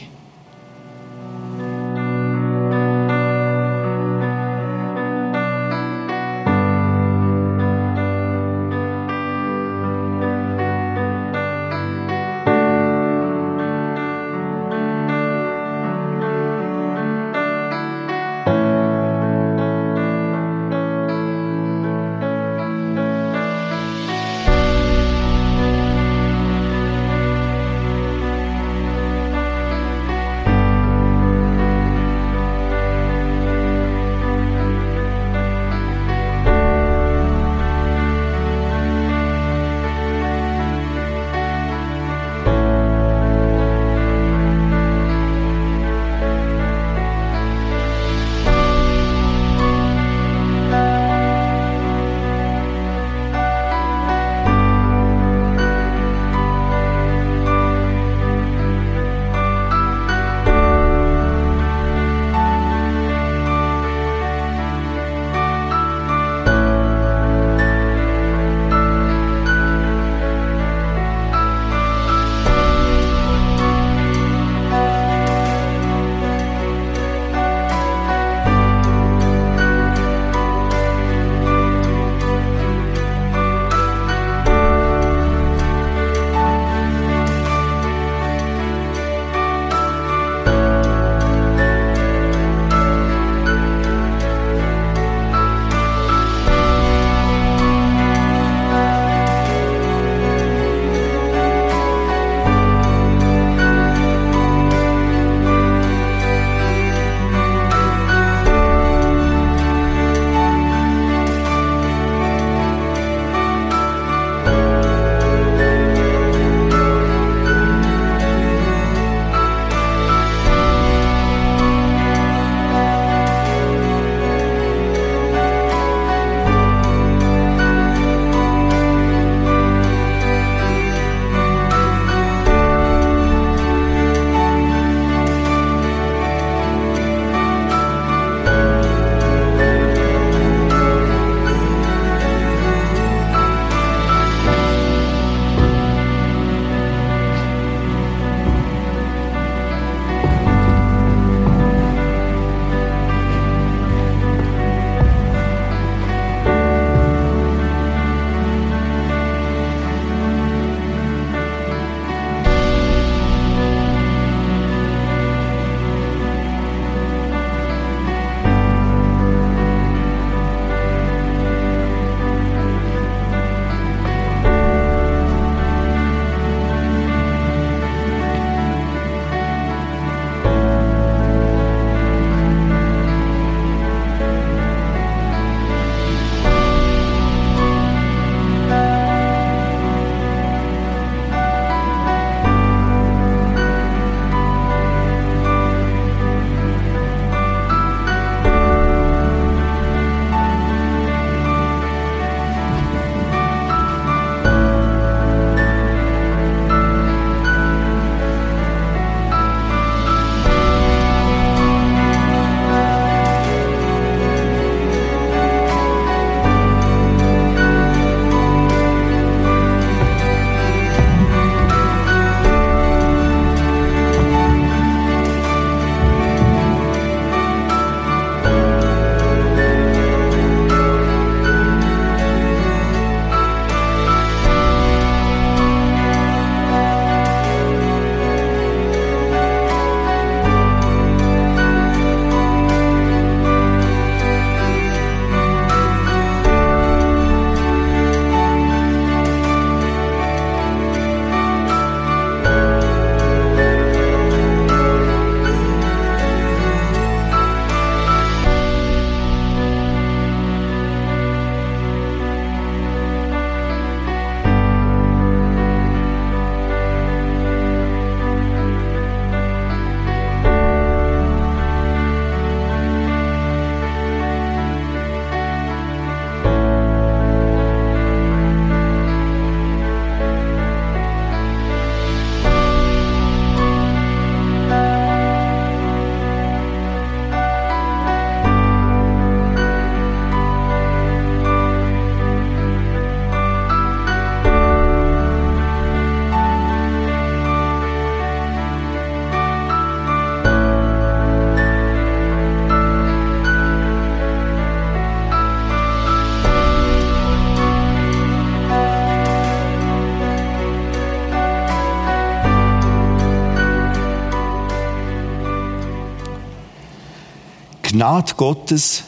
Gnade 318.05 318.35
Gottes 318.37 319.03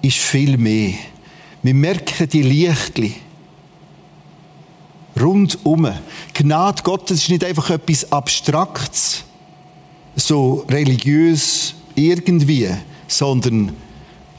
ist 0.00 0.16
viel 0.16 0.56
mehr. 0.56 0.94
Wir 1.62 1.74
merken 1.74 2.26
die 2.30 2.40
Lichtli 2.40 3.14
rundum. 5.20 5.92
Gnade 6.32 6.82
Gottes 6.82 7.24
ist 7.24 7.28
nicht 7.28 7.44
einfach 7.44 7.68
etwas 7.68 8.10
Abstraktes, 8.10 9.24
so 10.16 10.64
religiös 10.70 11.74
irgendwie, 11.94 12.70
sondern 13.06 13.76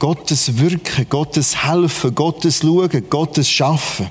Gottes 0.00 0.58
Wirken, 0.58 1.08
Gottes 1.08 1.64
Helfen, 1.64 2.16
Gottes 2.16 2.62
Schauen, 2.62 3.08
Gottes 3.08 3.48
Schaffen. 3.48 4.10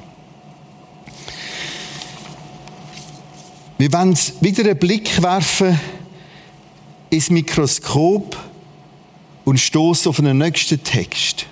Wir 3.78 3.92
wollen 3.92 4.18
wieder 4.40 4.64
einen 4.64 4.80
Blick 4.80 5.22
werfen 5.22 5.78
ins 7.10 7.30
Mikroskop 7.30 8.38
und 9.46 9.60
stoßen 9.60 10.10
auf 10.10 10.20
einen 10.20 10.40
nächsten 10.40 10.84
Text. 10.84 11.46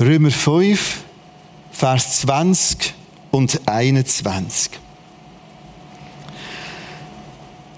Römer 0.00 0.30
5, 0.30 1.04
Vers 1.70 2.20
20 2.22 2.94
und 3.30 3.60
21. 3.68 4.72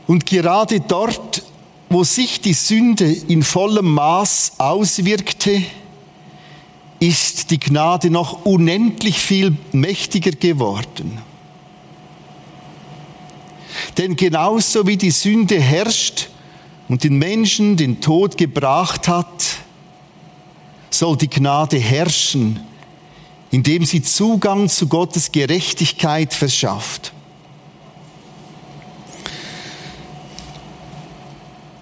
Und 0.07 0.25
gerade 0.25 0.81
dort, 0.81 1.43
wo 1.91 2.05
sich 2.05 2.41
die 2.41 2.53
Sünde 2.53 3.13
in 3.13 3.43
vollem 3.43 3.93
Maß 3.93 4.53
auswirkte, 4.59 5.63
ist 7.01 7.51
die 7.51 7.61
Gnade 7.61 8.09
noch 8.09 8.45
unendlich 8.45 9.19
viel 9.19 9.57
mächtiger 9.73 10.31
geworden. 10.31 11.19
Denn 13.99 14.17
genauso 14.17 14.87
wie 14.87 14.97
die 14.97 15.11
Sünde 15.11 15.61
herrscht 15.61 16.29
und 16.89 17.05
den 17.05 17.17
Menschen 17.19 17.77
den 17.77 18.01
Tod 18.01 18.37
gebracht 18.37 19.09
hat, 19.09 19.59
soll 20.91 21.17
die 21.17 21.29
Gnade 21.29 21.79
herrschen 21.79 22.61
indem 23.51 23.85
sie 23.85 24.03
Zugang 24.03 24.69
zu 24.69 24.87
Gottes 24.87 25.33
Gerechtigkeit 25.33 26.35
verschafft. 26.35 27.13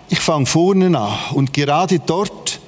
Ich 0.08 0.20
fange 0.20 0.46
vorne 0.46 0.96
an 0.96 1.18
und 1.34 1.52
gerade 1.52 1.98
dort, 1.98 2.60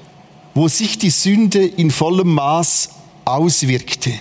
wo 0.55 0.69
sich 0.69 0.99
die 0.99 1.11
Sünde 1.11 1.65
in 1.65 1.91
vollem 1.91 2.35
Maß 2.35 2.89
auswirkte. 3.25 4.13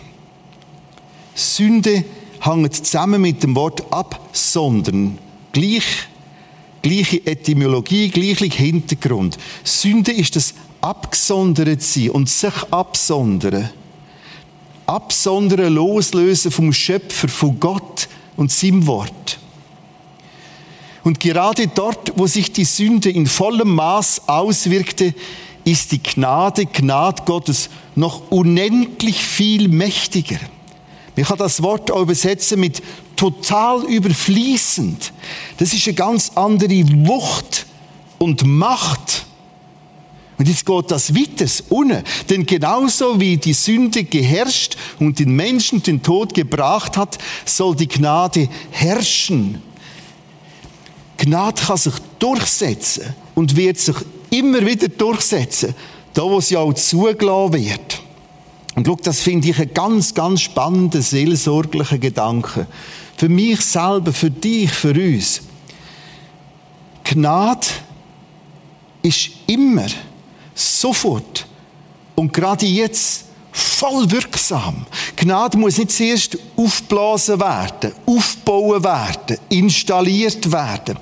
Sünde 1.33 2.03
hängt 2.41 2.75
zusammen 2.75 3.21
mit 3.21 3.41
dem 3.41 3.55
Wort 3.55 3.91
absondern. 3.91 5.17
Gleich, 5.53 6.07
gleiche 6.87 7.25
Etymologie, 7.25 8.09
gleicher 8.09 8.45
Hintergrund. 8.45 9.37
Sünde 9.63 10.11
ist 10.11 10.35
das 10.35 10.53
abgesondert 10.81 11.81
sein 11.81 12.11
und 12.11 12.29
sich 12.29 12.53
absondern 12.71 13.69
absondern, 14.87 15.73
loslösen 15.73 16.51
vom 16.51 16.71
Schöpfer, 16.71 17.27
von 17.27 17.59
Gott 17.59 18.07
und 18.37 18.51
seinem 18.51 18.85
Wort. 18.87 19.39
Und 21.03 21.19
gerade 21.19 21.67
dort, 21.67 22.13
wo 22.15 22.27
sich 22.27 22.51
die 22.51 22.65
Sünde 22.65 23.09
in 23.09 23.27
vollem 23.27 23.75
Maß 23.75 24.27
auswirkte, 24.27 25.13
ist 25.63 25.91
die 25.91 26.01
Gnade, 26.01 26.65
Gnade 26.65 27.23
Gottes 27.25 27.69
noch 27.95 28.31
unendlich 28.31 29.17
viel 29.23 29.67
mächtiger. 29.67 30.39
Man 31.15 31.25
kann 31.25 31.37
das 31.37 31.61
Wort 31.63 31.91
auch 31.91 32.01
übersetzen 32.01 32.59
mit 32.59 32.81
total 33.15 33.83
überfließend. 33.85 35.13
Das 35.57 35.73
ist 35.73 35.87
eine 35.87 35.95
ganz 35.95 36.31
andere 36.35 36.83
Wucht 37.07 37.65
und 38.19 38.45
Macht 38.45 39.25
und 40.37 40.49
jetzt 40.49 40.65
geht 40.65 40.91
das 40.91 41.15
weiter 41.15 41.45
unten. 41.69 42.03
Denn 42.29 42.45
genauso 42.45 43.19
wie 43.19 43.37
die 43.37 43.53
Sünde 43.53 44.03
geherrscht 44.03 44.75
und 44.99 45.19
den 45.19 45.35
Menschen 45.35 45.81
den 45.81 46.01
Tod 46.01 46.33
gebracht 46.33 46.97
hat, 46.97 47.17
soll 47.45 47.75
die 47.75 47.87
Gnade 47.87 48.49
herrschen. 48.71 49.61
Gnade 51.17 51.61
kann 51.61 51.77
sich 51.77 51.93
durchsetzen 52.19 53.15
und 53.35 53.55
wird 53.55 53.77
sich 53.77 53.95
immer 54.29 54.65
wieder 54.65 54.89
durchsetzen, 54.89 55.73
da 56.13 56.23
wo 56.23 56.41
sie 56.41 56.57
auch 56.57 56.73
zugelassen 56.73 57.53
wird. 57.53 58.01
Und 58.75 58.85
schau, 58.85 58.97
das 59.01 59.21
finde 59.21 59.49
ich 59.49 59.57
einen 59.57 59.73
ganz, 59.73 60.13
ganz 60.13 60.41
spannenden, 60.41 61.01
seelsorglichen 61.01 62.01
Gedanken. 62.01 62.67
Für 63.17 63.29
mich 63.29 63.61
selber, 63.61 64.11
für 64.11 64.31
dich, 64.31 64.71
für 64.71 64.93
uns. 64.93 65.41
Gnade 67.03 67.67
ist 69.01 69.29
immer 69.47 69.87
sofort 70.53 71.47
und 72.15 72.33
gerade 72.33 72.65
jetzt 72.65 73.25
voll 73.51 74.09
wirksam. 74.11 74.85
Gnade 75.15 75.57
muss 75.57 75.77
nicht 75.77 75.91
zuerst 75.91 76.37
aufblasen 76.57 77.39
werden, 77.39 77.93
aufbauen 78.05 78.83
werden, 78.83 79.37
installiert 79.49 80.51
werden. 80.51 80.97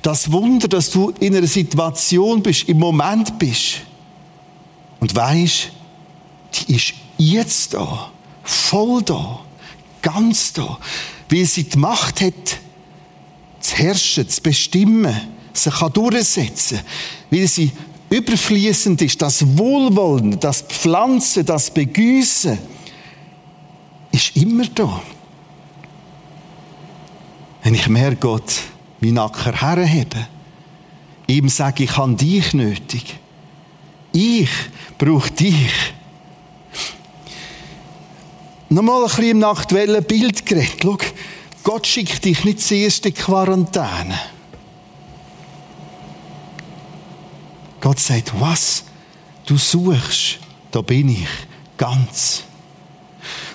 Das 0.00 0.30
Wunder, 0.32 0.68
dass 0.68 0.90
du 0.90 1.12
in 1.20 1.36
einer 1.36 1.46
Situation 1.46 2.42
bist, 2.42 2.68
im 2.68 2.78
Moment 2.78 3.38
bist 3.38 3.82
und 5.00 5.14
weißt, 5.14 5.70
die 6.54 6.74
ist 6.74 6.94
jetzt 7.18 7.74
da, 7.74 8.10
voll 8.42 9.02
da, 9.02 9.40
ganz 10.00 10.52
da, 10.52 10.78
weil 11.32 11.46
sie 11.46 11.64
die 11.64 11.78
Macht 11.78 12.20
hat, 12.20 12.58
zu 13.60 13.76
herrschen, 13.76 14.28
zu 14.28 14.42
bestimmen, 14.42 15.18
sich 15.52 15.74
durchsetzen, 15.74 16.80
weil 17.30 17.46
sie 17.46 17.70
überfließend 18.10 19.00
ist, 19.00 19.22
das 19.22 19.56
Wohlwollen, 19.56 20.38
das 20.38 20.62
Pflanzen, 20.62 21.46
das 21.46 21.70
Begüßen, 21.70 22.58
ist 24.10 24.36
immer 24.36 24.66
da. 24.66 25.00
Wenn 27.62 27.74
ich 27.74 27.88
mehr 27.88 28.14
Gott 28.16 28.60
wie 29.00 29.12
Nacker 29.12 29.52
herhebe, 29.52 30.26
ihm 31.28 31.48
sage, 31.48 31.84
ich 31.84 31.96
habe 31.96 32.14
dich 32.14 32.52
nötig. 32.52 33.18
Ich 34.12 34.50
brauche 34.98 35.30
dich. 35.30 35.94
Nochmal 38.68 39.02
ein 39.02 39.08
bisschen 39.08 39.30
im 39.30 39.44
aktuellen 39.44 40.04
Bild 40.04 40.44
geredet. 40.44 40.72
Schau, 40.82 40.96
Gott 41.62 41.86
schickt 41.86 42.24
dich 42.24 42.44
nicht 42.44 42.60
zuerst 42.60 43.06
in 43.06 43.14
Quarantäne. 43.14 44.18
Gott 47.80 47.98
sagt, 47.98 48.32
was 48.40 48.84
du 49.46 49.56
suchst, 49.56 50.38
da 50.70 50.82
bin 50.82 51.08
ich 51.08 51.28
ganz. 51.76 52.44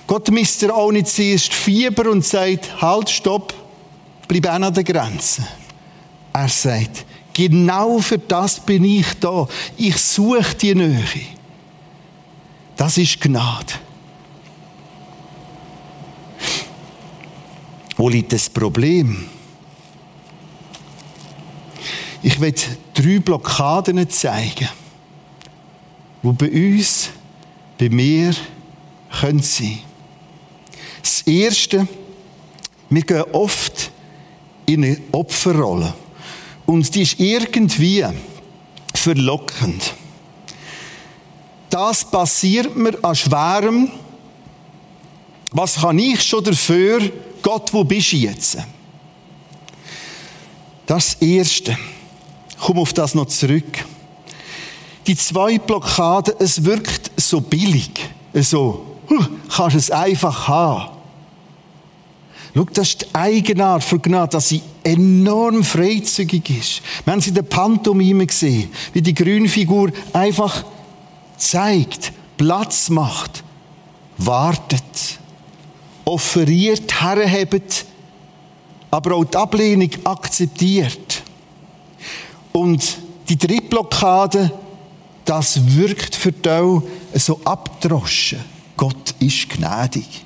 Gott 0.06 0.30
misst 0.30 0.62
dir 0.62 0.74
auch 0.74 0.90
nicht 0.90 1.08
zuerst 1.08 1.52
Fieber 1.52 2.10
und 2.10 2.24
sagt, 2.24 2.80
halt, 2.80 3.10
stopp, 3.10 3.52
bleib 4.26 4.46
an 4.46 4.72
der 4.72 4.84
Grenze. 4.84 5.46
Er 6.32 6.48
sagt, 6.48 7.04
genau 7.32 7.98
für 7.98 8.18
das 8.18 8.60
bin 8.60 8.84
ich 8.84 9.06
da. 9.20 9.46
Ich 9.76 9.96
suche 9.96 10.54
die 10.54 10.74
Nähe. 10.74 11.04
Das 12.76 12.96
ist 12.96 13.20
Gnade. 13.20 13.74
Wo 17.98 18.08
liegt 18.08 18.32
das 18.32 18.48
Problem? 18.48 19.26
Ich 22.22 22.40
will 22.40 22.54
drei 22.94 23.18
Blockaden 23.18 24.08
zeigen, 24.08 24.68
die 26.22 26.32
bei 26.32 26.50
uns, 26.50 27.10
bei 27.76 27.88
mir, 27.88 28.34
können 29.20 29.42
sein. 29.42 29.80
Das 31.02 31.22
Erste, 31.22 31.88
wir 32.88 33.02
gehen 33.02 33.24
oft 33.32 33.90
in 34.66 34.84
eine 34.84 35.00
Opferrolle. 35.10 35.92
Und 36.66 36.94
die 36.94 37.02
ist 37.02 37.18
irgendwie 37.18 38.04
verlockend. 38.94 39.94
Das 41.68 42.04
passiert 42.04 42.76
mir 42.76 42.96
an 43.02 43.16
Schwerem. 43.16 43.90
Was 45.50 45.80
kann 45.80 45.98
ich 45.98 46.22
schon 46.22 46.44
dafür? 46.44 47.10
Gott, 47.42 47.72
wo 47.72 47.84
bist 47.84 48.12
du 48.12 48.16
jetzt? 48.16 48.58
Das 50.86 51.14
Erste 51.14 51.76
komme 52.58 52.80
auf 52.80 52.92
das 52.92 53.14
noch 53.14 53.26
zurück. 53.26 53.84
Die 55.06 55.16
zwei 55.16 55.58
Blockaden, 55.58 56.34
es 56.38 56.64
wirkt 56.64 57.10
so 57.16 57.40
billig. 57.40 57.90
So, 58.34 58.86
huh, 59.08 59.24
kannst 59.48 59.76
es 59.76 59.90
einfach 59.90 60.48
haben. 60.48 60.96
Schau, 62.54 62.64
das 62.72 62.88
ist 62.88 63.02
die 63.02 63.14
Eigenart 63.14 63.84
von 63.84 64.02
Gnade, 64.02 64.32
dass 64.32 64.48
sie 64.48 64.62
enorm 64.82 65.62
freizügig 65.62 66.50
ist. 66.50 66.82
Wir 67.04 67.12
haben 67.12 67.20
sie 67.20 67.28
in 67.28 67.34
der 67.34 67.42
Pantomime 67.42 68.26
gesehen, 68.26 68.70
wie 68.92 69.02
die 69.02 69.14
Grünfigur 69.14 69.92
einfach 70.12 70.64
zeigt, 71.36 72.12
Platz 72.36 72.88
macht, 72.90 73.44
wartet, 74.16 75.18
offeriert, 76.08 77.00
herhebt, 77.00 77.84
aber 78.90 79.14
auch 79.16 79.24
die 79.24 79.36
Ablehnung 79.36 79.90
akzeptiert. 80.04 81.22
Und 82.52 82.98
Die 83.28 83.36
dritte 83.36 83.68
Blockade, 83.68 84.50
das 85.24 85.60
wirkt 85.76 86.16
für 86.16 86.32
dich 86.32 87.22
so 87.22 87.40
abdroschen. 87.44 88.38
Gott 88.76 89.14
ist 89.18 89.50
gnädig. 89.50 90.24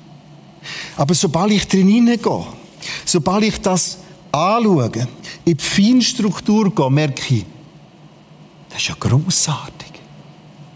Aber 0.95 1.13
sobald 1.13 1.51
ich 1.51 1.67
drin 1.67 1.89
hineingehe, 1.89 2.45
sobald 3.03 3.43
ich 3.43 3.59
das 3.59 3.97
anschaue, 4.31 4.89
in 5.43 5.57
die 5.57 5.61
Feinstruktur 5.61 6.73
gehe, 6.73 6.89
merke 6.89 7.35
ich, 7.35 7.45
das 8.69 8.81
ist 8.81 8.87
ja 8.87 8.95
grossartig. 8.97 9.91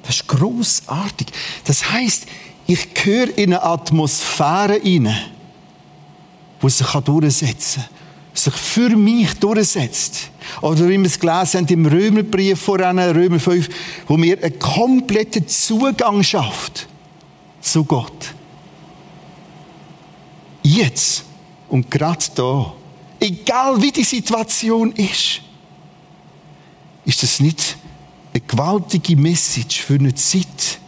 Das 0.04 0.16
ist 0.16 0.28
grossartig. 0.28 1.28
Das 1.64 1.90
heisst, 1.92 2.28
ich 2.68 2.94
gehöre 2.94 3.38
in 3.38 3.54
eine 3.54 3.64
Atmosphäre 3.64 4.80
hinein, 4.82 5.18
die 6.62 6.70
sich 6.70 6.88
durchsetzen 6.88 7.82
kann, 7.82 7.98
sich 8.34 8.54
für 8.54 8.90
mich 8.90 9.34
durchsetzt. 9.40 10.30
Oder 10.62 10.88
wie 10.88 10.98
wir 10.98 11.06
es 11.06 11.20
gelesen 11.20 11.62
haben 11.62 11.68
im 11.68 11.86
Römerbrief 11.86 12.60
voran, 12.60 13.00
Römer 13.00 13.40
5, 13.40 13.70
wo 14.08 14.18
mir 14.18 14.42
einen 14.44 14.60
kompletten 14.60 15.48
Zugang 15.48 16.22
schafft 16.24 16.88
zu 17.62 17.84
Gott. 17.84 18.34
Jetzt 20.62 21.24
und 21.70 21.90
gerade 21.90 22.26
da, 22.36 22.74
egal 23.20 23.82
wie 23.82 23.92
die 23.92 24.04
Situation 24.04 24.92
ist, 24.92 25.42
ist 27.06 27.24
das 27.24 27.40
nicht 27.40 27.78
eine 28.34 28.42
gewaltige 28.42 29.16
Message 29.16 29.82
für 29.82 29.96
eine 29.96 30.14
Zeit, 30.14 30.80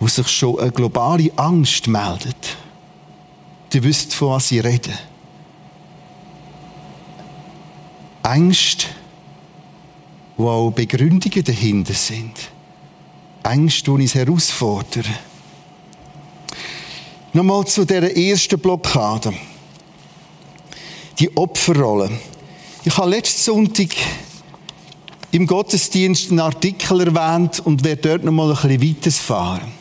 wo 0.00 0.08
sich 0.08 0.28
schon 0.28 0.58
eine 0.58 0.72
globale 0.72 1.30
Angst 1.36 1.86
meldet. 1.86 2.56
Du 3.70 3.82
wisst, 3.84 4.14
von 4.14 4.30
was 4.30 4.50
ich 4.50 4.64
rede. 4.64 4.98
Angst, 8.22 8.88
wo 10.36 10.48
auch 10.48 10.70
Begründungen 10.70 11.44
dahinter 11.44 11.92
sind. 11.92 12.32
Angst, 13.42 13.86
die 13.86 13.90
uns 13.90 14.14
herausfordern. 14.14 15.04
Nochmal 17.32 17.66
zu 17.66 17.84
der 17.84 18.16
ersten 18.16 18.58
Blockade. 18.58 19.32
Die 21.18 21.36
Opferrolle. 21.36 22.10
Ich 22.84 22.96
habe 22.96 23.10
letzten 23.10 23.42
Sonntag 23.42 23.90
im 25.30 25.46
Gottesdienst 25.46 26.30
einen 26.30 26.40
Artikel 26.40 27.00
erwähnt 27.02 27.60
und 27.60 27.84
werde 27.84 28.08
dort 28.08 28.24
nochmal 28.24 28.50
ein 28.50 28.78
bisschen 28.78 28.96
weiterfahren. 28.96 29.79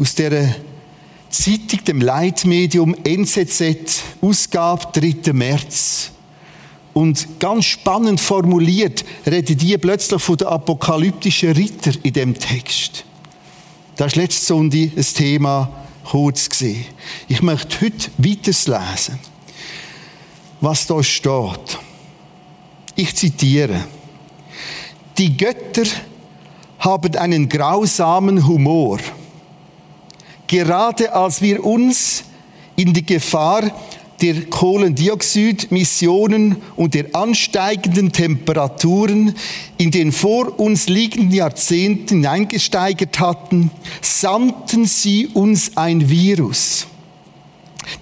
Aus 0.00 0.14
der 0.14 0.54
Zeitung, 1.28 1.84
dem 1.84 2.00
Leitmedium 2.00 2.94
NZZ, 3.02 4.02
Ausgabe 4.20 4.86
3. 4.92 5.32
März. 5.32 6.12
Und 6.94 7.40
ganz 7.40 7.64
spannend 7.64 8.20
formuliert 8.20 9.04
reden 9.26 9.56
die 9.56 9.76
plötzlich 9.76 10.22
von 10.22 10.36
den 10.36 10.46
apokalyptischen 10.46 11.50
Ritter 11.52 11.92
in 12.04 12.12
dem 12.12 12.38
Text. 12.38 13.04
Das 13.96 14.12
ist 14.12 14.16
letzte 14.16 14.46
Sonntag 14.46 14.96
ein 14.96 15.06
Thema 15.14 15.68
kurz 16.04 16.48
gesehen. 16.48 16.84
Ich 17.26 17.42
möchte 17.42 17.80
heute 17.80 18.10
weiterlesen, 18.18 19.18
was 20.60 20.86
da 20.86 21.02
steht. 21.02 21.78
Ich 22.94 23.16
zitiere. 23.16 23.84
Die 25.18 25.36
Götter 25.36 25.90
haben 26.78 27.16
einen 27.16 27.48
grausamen 27.48 28.46
Humor. 28.46 28.98
Gerade 30.48 31.14
als 31.14 31.42
wir 31.42 31.64
uns 31.64 32.24
in 32.74 32.92
die 32.92 33.06
Gefahr 33.06 33.70
der 34.20 34.46
Kohlendioxidmissionen 34.46 36.56
und 36.74 36.94
der 36.94 37.14
ansteigenden 37.14 38.10
Temperaturen 38.12 39.36
in 39.76 39.90
den 39.90 40.10
vor 40.10 40.58
uns 40.58 40.88
liegenden 40.88 41.32
Jahrzehnten 41.32 42.22
hineingesteigert 42.22 43.20
hatten, 43.20 43.70
sandten 44.00 44.86
sie 44.86 45.26
uns 45.28 45.76
ein 45.76 46.08
Virus, 46.10 46.86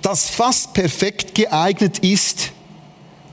das 0.01 0.31
fast 0.31 0.73
perfekt 0.73 1.35
geeignet 1.35 1.99
ist, 1.99 2.53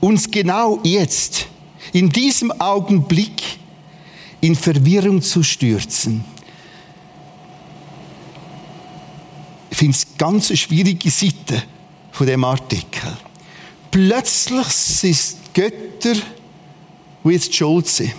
uns 0.00 0.30
genau 0.30 0.80
jetzt, 0.82 1.46
in 1.92 2.10
diesem 2.10 2.52
Augenblick, 2.60 3.42
in 4.40 4.56
Verwirrung 4.56 5.22
zu 5.22 5.42
stürzen. 5.42 6.24
Ich 9.74 9.78
finde 9.78 9.96
es 9.96 10.06
ganz 10.16 10.50
eine 10.50 10.56
schwierige 10.56 11.10
Seite 11.10 11.60
von 12.12 12.28
dem 12.28 12.44
Artikel. 12.44 13.10
Plötzlich 13.90 14.68
sind 14.68 15.10
es 15.10 15.36
Götter, 15.52 16.14
die 17.24 17.30
jetzt 17.30 17.52
schuld 17.52 17.88
sind. 17.88 18.14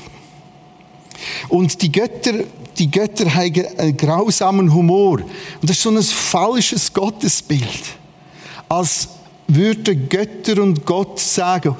Und 1.47 1.81
die 1.81 1.89
Götter, 1.89 2.43
die 2.77 2.91
Götter 2.91 3.33
haben 3.33 3.67
einen 3.77 3.95
grausamen 3.95 4.73
Humor. 4.73 5.21
Und 5.21 5.29
das 5.61 5.77
ist 5.77 5.83
so 5.83 5.91
ein 5.91 6.03
falsches 6.03 6.91
Gottesbild. 6.91 7.83
Als 8.67 9.07
würden 9.47 10.09
Götter 10.09 10.61
und 10.61 10.85
Gott 10.85 11.21
sagen, 11.21 11.73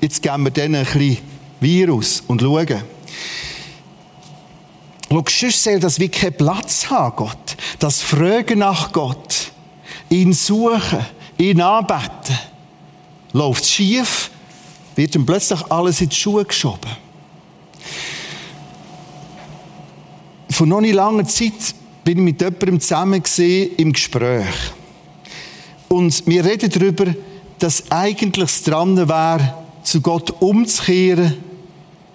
jetzt 0.00 0.20
geben 0.20 0.42
wir 0.42 0.50
denen 0.50 0.74
ein 0.74 0.84
bisschen 0.84 1.18
Virus 1.60 2.24
und 2.26 2.40
schauen. 2.40 2.82
Schau, 5.12 5.24
sonst 5.28 5.62
soll 5.62 5.78
das 5.78 6.00
wie 6.00 6.08
keinen 6.08 6.32
Platz 6.32 6.88
haben, 6.88 7.16
Gott. 7.16 7.56
Das 7.78 8.00
Fragen 8.00 8.60
nach 8.60 8.92
Gott, 8.92 9.52
ihn 10.08 10.32
suchen, 10.32 11.04
ihn 11.36 11.60
anbeten, 11.60 12.38
läuft 13.34 13.66
schief, 13.66 14.30
wird 14.96 15.14
ihm 15.14 15.26
plötzlich 15.26 15.60
alles 15.70 16.00
in 16.00 16.08
die 16.08 16.16
Schuhe 16.16 16.46
geschoben. 16.46 16.90
Vor 20.50 20.66
noch 20.66 20.80
nicht 20.80 20.94
langer 20.94 21.26
Zeit 21.26 21.74
bin 22.04 22.16
ich 22.16 22.24
mit 22.24 22.40
jemandem 22.40 22.80
zusammen 22.80 23.22
im 23.76 23.92
Gespräch. 23.92 24.46
Und 25.88 26.26
wir 26.26 26.42
reden 26.42 26.70
darüber, 26.70 27.14
dass 27.58 27.90
eigentlich 27.90 28.44
das 28.46 28.62
dran 28.62 28.96
wäre, 28.96 29.54
zu 29.82 30.00
Gott 30.00 30.30
umzukehren 30.40 31.36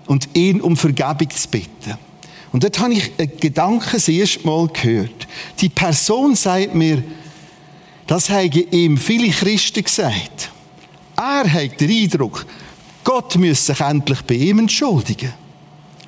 und 0.08 0.30
ihn 0.34 0.62
um 0.62 0.76
Vergebung 0.76 1.30
zu 1.30 1.48
bitten. 1.48 2.07
Und 2.52 2.64
dort 2.64 2.80
habe 2.80 2.94
ich 2.94 3.12
einen 3.18 3.38
Gedanken 3.40 3.90
das 3.92 4.08
erste 4.08 4.46
Mal 4.46 4.68
gehört. 4.70 5.28
Die 5.60 5.70
Person 5.70 6.36
sagt 6.36 6.74
mir, 6.74 7.04
das 8.08 8.30
haben 8.30 8.52
ihm 8.72 8.98
viele 8.98 9.30
Christen 9.30 9.84
gesagt. 9.84 10.52
Er 11.18 11.52
hat 11.52 11.82
den 11.82 11.92
Eindruck, 11.92 12.46
Gott 13.04 13.36
müsse 13.36 13.74
sich 13.74 13.82
endlich 13.82 14.22
bei 14.22 14.36
ihm 14.36 14.60
entschuldigen. 14.60 15.34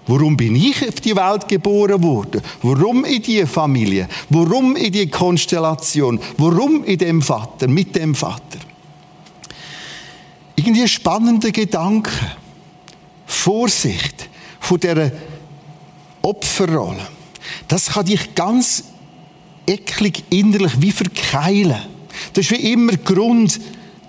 Warum 0.08 0.36
bin 0.36 0.56
ich 0.56 0.88
auf 0.88 0.96
die 0.96 1.16
Welt 1.16 1.48
geboren 1.48 2.02
worden? 2.02 2.42
Warum 2.64 3.06
in 3.06 3.22
die 3.22 3.46
Familie? 3.46 4.08
Warum 4.30 4.76
in 4.76 4.92
die 4.92 5.08
Konstellation? 5.08 6.20
Warum 6.38 6.84
in 6.84 6.98
dem 6.98 7.22
Vater, 7.22 7.68
mit 7.68 7.96
dem 7.96 8.16
Vater? 8.16 8.60
Irgendwie 10.56 10.88
spannende 10.88 11.52
Gedanken. 11.52 12.12
Vorsicht 13.28 14.28
vor 14.60 14.80
dieser 14.80 15.12
Opferrolle. 16.30 17.08
Das 17.68 17.92
kann 17.92 18.06
dich 18.06 18.36
ganz 18.36 18.84
eklig 19.66 20.24
innerlich 20.30 20.80
wie 20.80 20.92
verkeilen. 20.92 21.82
Das 22.34 22.46
ist 22.46 22.52
wie 22.52 22.72
immer 22.72 22.94
Grund, 22.98 23.60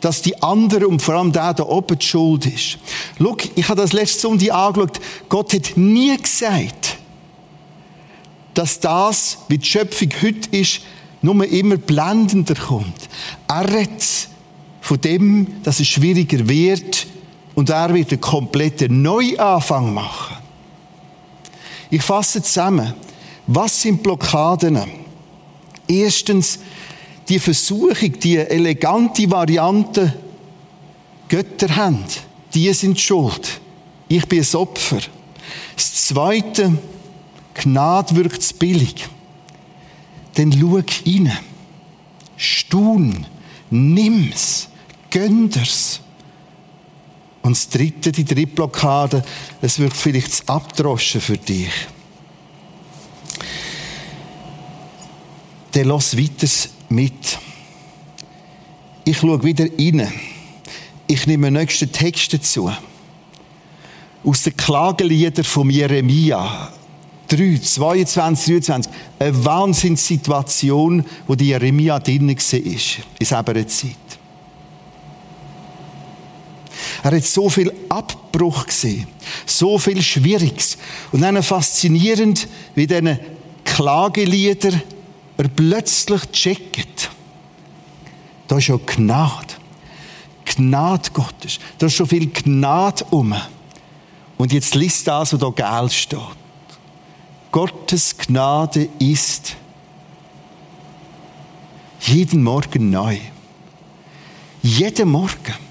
dass 0.01 0.23
die 0.23 0.43
andere 0.43 0.89
und 0.89 1.03
vor 1.03 1.15
allem 1.15 1.33
der 1.33 1.55
da 1.55 1.65
oben 1.65 1.99
die 1.99 2.07
Schuld 2.07 2.47
ist. 2.47 2.79
Schau, 3.19 3.37
ich 3.55 3.69
habe 3.69 3.81
das 3.81 3.93
letzte 3.93 4.21
Sonntag 4.21 4.51
angeschaut. 4.53 5.01
Gott 5.29 5.53
hat 5.53 5.77
nie 5.77 6.17
gesagt, 6.17 6.97
dass 8.55 8.81
das, 8.81 9.39
wie 9.49 9.59
die 9.59 9.67
Schöpfung 9.67 10.09
heute 10.23 10.57
ist, 10.57 10.81
nur 11.23 11.45
immer 11.47 11.77
blendender 11.77 12.55
kommt. 12.55 13.09
Er 13.47 13.71
redet 13.71 14.29
von 14.81 15.01
dem, 15.01 15.63
dass 15.63 15.81
es 15.81 15.89
schwieriger 15.89 16.49
wird 16.49 17.07
und 17.55 17.69
er 17.69 17.93
wird 17.93 18.13
einen 18.13 18.21
kompletten 18.21 19.03
Neuanfang 19.03 19.93
machen. 19.93 20.40
Ich 21.91 22.03
fasse 22.03 22.43
zusammen. 22.43 22.95
Was 23.47 23.83
sind 23.83 24.03
Blockaden? 24.03 24.79
Erstens, 25.89 26.61
die 27.29 27.39
Versuchung, 27.39 28.19
die 28.21 28.37
elegante 28.37 29.29
Variante, 29.31 30.15
Götter 31.29 31.75
haben, 31.77 32.05
die 32.55 32.73
sind 32.73 32.99
schuld. 32.99 33.61
Ich 34.09 34.27
bin 34.27 34.41
ein 34.41 34.57
Opfer. 34.57 35.01
Das 35.77 36.07
Zweite, 36.07 36.77
Gnade 37.55 38.17
wirkt 38.17 38.59
billig. 38.59 39.09
Dann 40.35 40.53
schau 40.53 40.77
rein. 40.77 41.33
Staun. 42.37 43.27
Nimm's. 43.71 44.69
Gönder's. 45.11 46.01
Und 47.43 47.57
das 47.57 47.69
Dritte, 47.69 48.13
die 48.13 48.25
dritte 48.25 48.47
Blockade, 48.47 49.25
es 49.63 49.79
wird 49.79 49.95
vielleicht 49.95 50.33
zu 50.33 50.49
abdroschen 50.49 51.21
für 51.21 51.39
dich. 51.39 51.71
Der 55.75 55.85
lass 55.85 56.17
weiter 56.17 56.49
mit. 56.89 57.39
Ich 59.05 59.19
schaue 59.19 59.43
wieder 59.43 59.65
rein. 59.65 60.13
Ich 61.07 61.27
nehme 61.27 61.47
den 61.47 61.55
nächsten 61.55 61.91
Text 61.91 62.33
dazu. 62.35 62.71
aus 64.25 64.43
den 64.43 64.57
Klageliedern 64.57 65.45
von 65.45 65.71
Jeremia. 65.71 66.73
3, 67.29 67.61
22, 67.63 68.47
23. 68.47 68.93
Eine 69.19 69.45
Wahnsinnssituation, 69.45 71.05
wo 71.27 71.35
die 71.35 71.49
Jeremia 71.49 71.99
drin 72.01 72.29
war, 72.29 73.05
in 73.19 73.27
selber 73.27 73.67
Zeit. 73.67 73.97
Er 77.03 77.17
hat 77.17 77.25
so 77.25 77.49
viel 77.49 77.73
Abbruch 77.89 78.67
gesehen, 78.67 79.07
so 79.47 79.79
viel 79.79 80.03
Schwieriges. 80.03 80.77
Und 81.13 81.23
dann 81.23 81.43
faszinierend, 81.43 82.47
wie 82.75 82.87
diese 82.87 83.19
Klagelieder 83.65 84.73
er 85.37 85.49
plötzlich 85.49 86.31
checkt. 86.33 87.11
Da 88.47 88.59
ist 88.59 88.67
ja 88.67 88.79
Gnade. 88.85 89.55
Gnade 90.45 91.11
Gottes. 91.13 91.59
Da 91.79 91.87
ist 91.87 91.95
schon 91.95 92.07
viel 92.07 92.27
Gnade 92.27 93.05
um. 93.11 93.35
Und 94.37 94.53
jetzt 94.53 94.75
liest 94.75 95.07
das, 95.07 95.33
was 95.33 95.41
da 95.41 95.51
gel 95.51 95.91
steht. 95.91 96.19
Gottes 97.53 98.17
Gnade 98.17 98.89
ist 98.99 99.57
jeden 102.01 102.43
Morgen 102.43 102.91
neu. 102.91 103.19
Jeden 104.63 105.11
Morgen. 105.11 105.70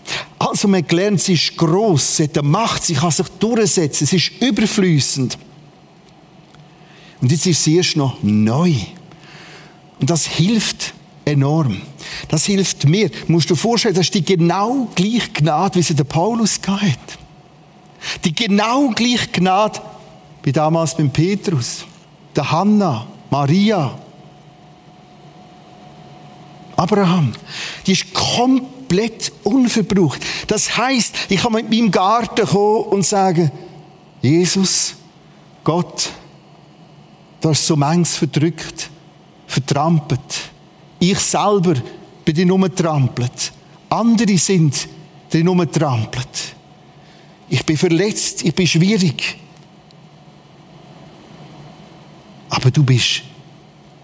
Also 0.50 0.68
man 0.68 0.84
lernt, 0.90 1.22
sie 1.22 1.34
ist 1.34 1.56
gross, 1.56 2.18
sie 2.18 2.24
hat 2.24 2.38
eine 2.38 2.48
Macht, 2.48 2.84
sie 2.84 2.96
kann 2.96 3.12
sich 3.12 3.28
durchsetzen, 3.40 4.08
sie 4.08 4.16
ist 4.16 4.32
überflüssend. 4.42 5.38
Und 7.22 7.32
jetzt 7.32 7.46
ist 7.46 7.64
sie 7.64 7.78
erst 7.78 7.96
noch 7.96 8.18
neu. 8.24 8.74
Und 10.00 10.10
das 10.10 10.26
hilft 10.26 10.96
enorm. 11.24 11.82
Das 12.30 12.46
hilft 12.46 12.86
mir. 12.86 13.10
Du 13.10 13.32
musst 13.32 13.50
dir 13.50 13.56
vorstellen, 13.56 13.94
das 13.94 14.08
ist 14.08 14.16
die 14.16 14.26
genau 14.26 14.88
gleiche 14.96 15.30
Gnade, 15.34 15.76
wie 15.78 15.84
sie 15.84 15.94
der 15.94 16.06
Paulus 16.06 16.60
gehabt 16.60 17.20
Die 18.24 18.34
genau 18.34 18.90
gleiche 18.90 19.28
Gnade 19.28 19.80
wie 20.42 20.52
damals 20.52 20.96
beim 20.96 21.12
Petrus, 21.12 21.86
der 22.36 22.50
Hanna, 22.50 23.06
Maria, 23.30 23.94
Abraham. 26.76 27.34
Die 27.86 27.92
ist 27.92 28.12
komplett 28.14 28.79
unverbraucht. 29.44 30.22
Das 30.48 30.78
heißt, 30.78 31.16
ich 31.30 31.42
kann 31.42 31.54
mit 31.54 31.70
meinem 31.70 31.92
Garten 31.92 32.46
kommen 32.46 32.86
und 32.86 33.06
sagen, 33.06 33.52
Jesus, 34.22 34.96
Gott, 35.64 36.10
du 37.42 37.50
hast 37.50 37.66
so 37.66 37.76
manches 37.76 38.18
verdrückt, 38.18 38.90
vertrampelt. 39.48 40.50
Ich 41.00 41.20
selber 41.20 41.76
bin 42.26 42.36
dir 42.36 42.46
nur 42.46 42.74
trampelt. 42.74 43.54
Andere 43.90 44.38
sind 44.38 44.88
dir 45.32 45.44
nur 45.44 45.72
trampelt. 45.72 46.56
Ich 47.50 47.66
bin 47.66 47.78
verletzt, 47.78 48.44
ich 48.44 48.54
bin 48.54 48.68
schwierig. 48.68 49.38
Aber 52.50 52.72
du 52.72 52.84
bist 52.84 53.24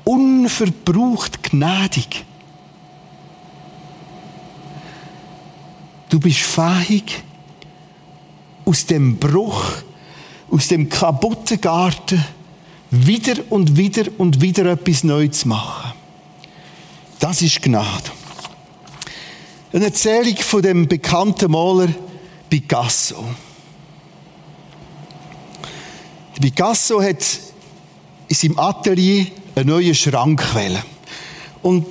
unverbraucht 0.03 1.43
gnädig. 1.43 2.25
Du 6.15 6.21
bist 6.21 6.39
fähig, 6.39 7.23
aus 8.63 8.85
dem 8.85 9.17
Bruch, 9.17 9.65
aus 10.49 10.69
dem 10.69 10.87
kaputten 10.87 11.59
Garten 11.59 12.23
wieder 12.89 13.33
und 13.49 13.75
wieder 13.75 14.05
und 14.17 14.39
wieder 14.39 14.65
etwas 14.67 15.03
Neues 15.03 15.39
zu 15.39 15.49
machen. 15.49 15.91
Das 17.19 17.41
ist 17.41 17.61
Gnade. 17.61 18.11
Eine 19.73 19.87
Erzählung 19.87 20.37
von 20.37 20.61
dem 20.61 20.87
bekannten 20.87 21.51
Maler 21.51 21.89
Picasso. 22.49 23.21
Picasso 26.39 27.03
hat 27.03 27.25
in 28.29 28.35
seinem 28.37 28.59
Atelier 28.59 29.27
einen 29.53 29.67
neuen 29.67 29.93
Schrank 29.93 30.55
wählen. 30.55 30.81
Und 31.61 31.85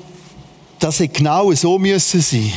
das 0.78 0.98
hätte 1.00 1.12
genau 1.12 1.52
so 1.52 1.78
müssen 1.78 2.22
sein. 2.22 2.54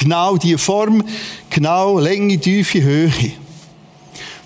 Genau 0.00 0.36
die 0.36 0.56
Form, 0.56 1.02
genau 1.50 1.98
Länge, 1.98 2.38
Tiefe, 2.38 2.80
Höhe. 2.80 3.32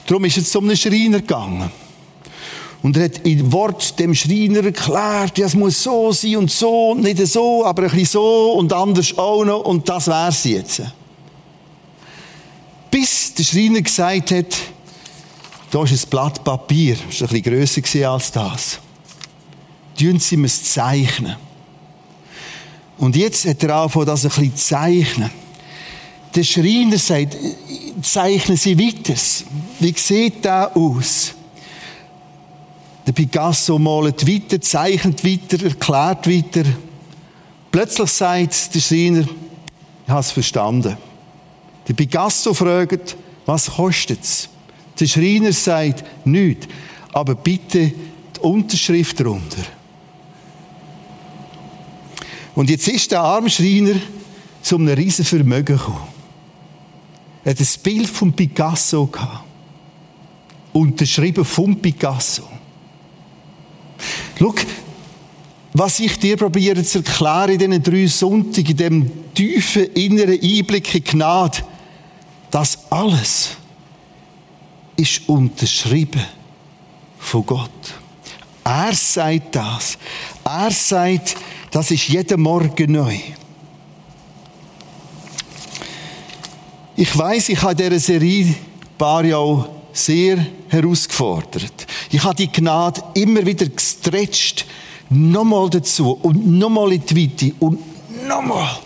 Darum 0.06 0.24
ist 0.24 0.38
er 0.38 0.44
zu 0.44 0.60
einem 0.60 0.74
Schreiner 0.74 1.20
gegangen. 1.20 1.70
Und 2.82 2.96
er 2.96 3.04
hat 3.04 3.18
in 3.18 3.52
Wort 3.52 3.98
dem 3.98 4.14
Schreiner 4.14 4.64
erklärt, 4.64 5.36
ja, 5.36 5.46
es 5.46 5.54
muss 5.54 5.82
so 5.82 6.10
sein 6.10 6.36
und 6.36 6.50
so, 6.50 6.94
nicht 6.94 7.18
so, 7.26 7.66
aber 7.66 7.82
ein 7.82 7.90
bisschen 7.90 8.06
so 8.06 8.52
und 8.52 8.72
anders 8.72 9.16
auch 9.18 9.44
noch 9.44 9.64
und 9.64 9.86
das 9.88 10.08
wär's 10.08 10.44
jetzt. 10.44 10.82
Bis 12.90 13.34
der 13.34 13.44
Schreiner 13.44 13.82
gesagt 13.82 14.30
hat, 14.32 14.56
da 15.70 15.84
ist 15.84 15.92
ein 15.92 16.10
Blatt 16.10 16.42
Papier, 16.42 16.96
das 16.96 17.20
war 17.20 17.28
ein 17.28 17.42
bisschen 17.42 17.82
grösser 17.82 18.10
als 18.10 18.32
das. 18.32 18.78
Tun 19.98 20.18
Sie 20.18 20.36
mir 20.38 20.46
es 20.46 20.72
zeichnen. 20.72 21.36
Und 23.02 23.16
jetzt 23.16 23.46
hat 23.46 23.60
er 23.64 23.74
angefangen, 23.74 24.06
das 24.06 24.24
ein 24.24 24.28
bisschen 24.28 24.54
zu 24.56 24.64
zeichnen. 24.64 25.30
Der 26.36 26.44
Schreiner 26.44 26.98
sagt, 26.98 27.36
zeichnen 28.00 28.56
Sie 28.56 28.78
weiter. 28.78 29.20
Wie 29.80 29.92
sieht 29.96 30.44
das 30.44 30.76
aus? 30.76 31.34
Der 33.04 33.10
Picasso 33.10 33.76
malt 33.80 34.24
weiter, 34.24 34.60
zeichnet 34.60 35.24
weiter, 35.24 35.64
erklärt 35.64 36.28
weiter. 36.28 36.62
Plötzlich 37.72 38.08
sagt 38.08 38.72
der 38.72 38.80
Schreiner, 38.80 39.22
ich 39.22 40.08
habe 40.08 40.20
es 40.20 40.30
verstanden. 40.30 40.96
Der 41.88 41.94
Picasso 41.94 42.54
fragt, 42.54 43.16
was 43.46 43.68
kostet 43.68 44.22
es? 44.22 44.48
Der 45.00 45.06
Schreiner 45.06 45.52
sagt, 45.52 46.04
nichts, 46.24 46.68
aber 47.12 47.34
bitte 47.34 47.90
die 48.36 48.40
Unterschrift 48.42 49.18
darunter. 49.18 49.81
Und 52.54 52.70
jetzt 52.70 52.88
ist 52.88 53.10
der 53.10 53.22
arme 53.22 53.50
Schreiner 53.50 53.94
zu 54.60 54.76
einem 54.76 54.88
riesen 54.88 55.24
Vermögen 55.24 55.76
gekommen. 55.76 56.08
Er 57.44 57.52
hat 57.52 57.60
ein 57.60 57.68
Bild 57.82 58.08
von 58.08 58.32
Picasso 58.32 59.06
gehabt. 59.06 59.44
Unterschrieben 60.72 61.44
von 61.44 61.80
Picasso. 61.80 62.42
Schau, 64.38 64.54
was 65.74 66.00
ich 66.00 66.18
dir 66.18 66.36
probiere 66.36 66.82
zu 66.82 66.98
erklären 66.98 67.50
in 67.50 67.58
diesen 67.58 67.82
drei 67.82 68.06
Sonntagen, 68.06 68.70
in 68.70 68.76
dem 68.76 69.34
tiefen 69.34 69.84
inneren 69.94 70.40
Einblick 70.40 70.94
in 70.94 71.04
Gnade, 71.04 71.58
das 72.50 72.90
alles 72.90 73.56
ist 74.96 75.28
unterschrieben 75.28 76.22
von 77.18 77.46
Gott. 77.46 78.01
Er 78.64 78.94
sagt 78.94 79.56
das. 79.56 79.98
Er 80.44 80.70
sagt, 80.70 81.36
das 81.70 81.90
ist 81.90 82.08
jeden 82.08 82.40
Morgen 82.40 82.92
neu. 82.92 83.18
Ich 86.94 87.18
weiß, 87.18 87.48
ich 87.48 87.62
habe 87.62 87.82
in 87.82 87.90
dieser 87.90 87.98
Serie 87.98 88.46
ein 88.46 88.56
paar 88.96 89.24
Jahre 89.24 89.68
sehr 89.92 90.46
herausgefordert. 90.68 91.86
Ich 92.10 92.22
habe 92.22 92.34
die 92.34 92.52
Gnade 92.52 93.02
immer 93.14 93.44
wieder 93.44 93.66
gestretcht, 93.66 94.66
nochmal 95.08 95.68
dazu 95.70 96.12
und 96.22 96.46
nochmal 96.46 96.92
in 96.92 97.04
die 97.04 97.16
Weite 97.16 97.54
und 97.58 97.78
nochmal. 98.26 98.78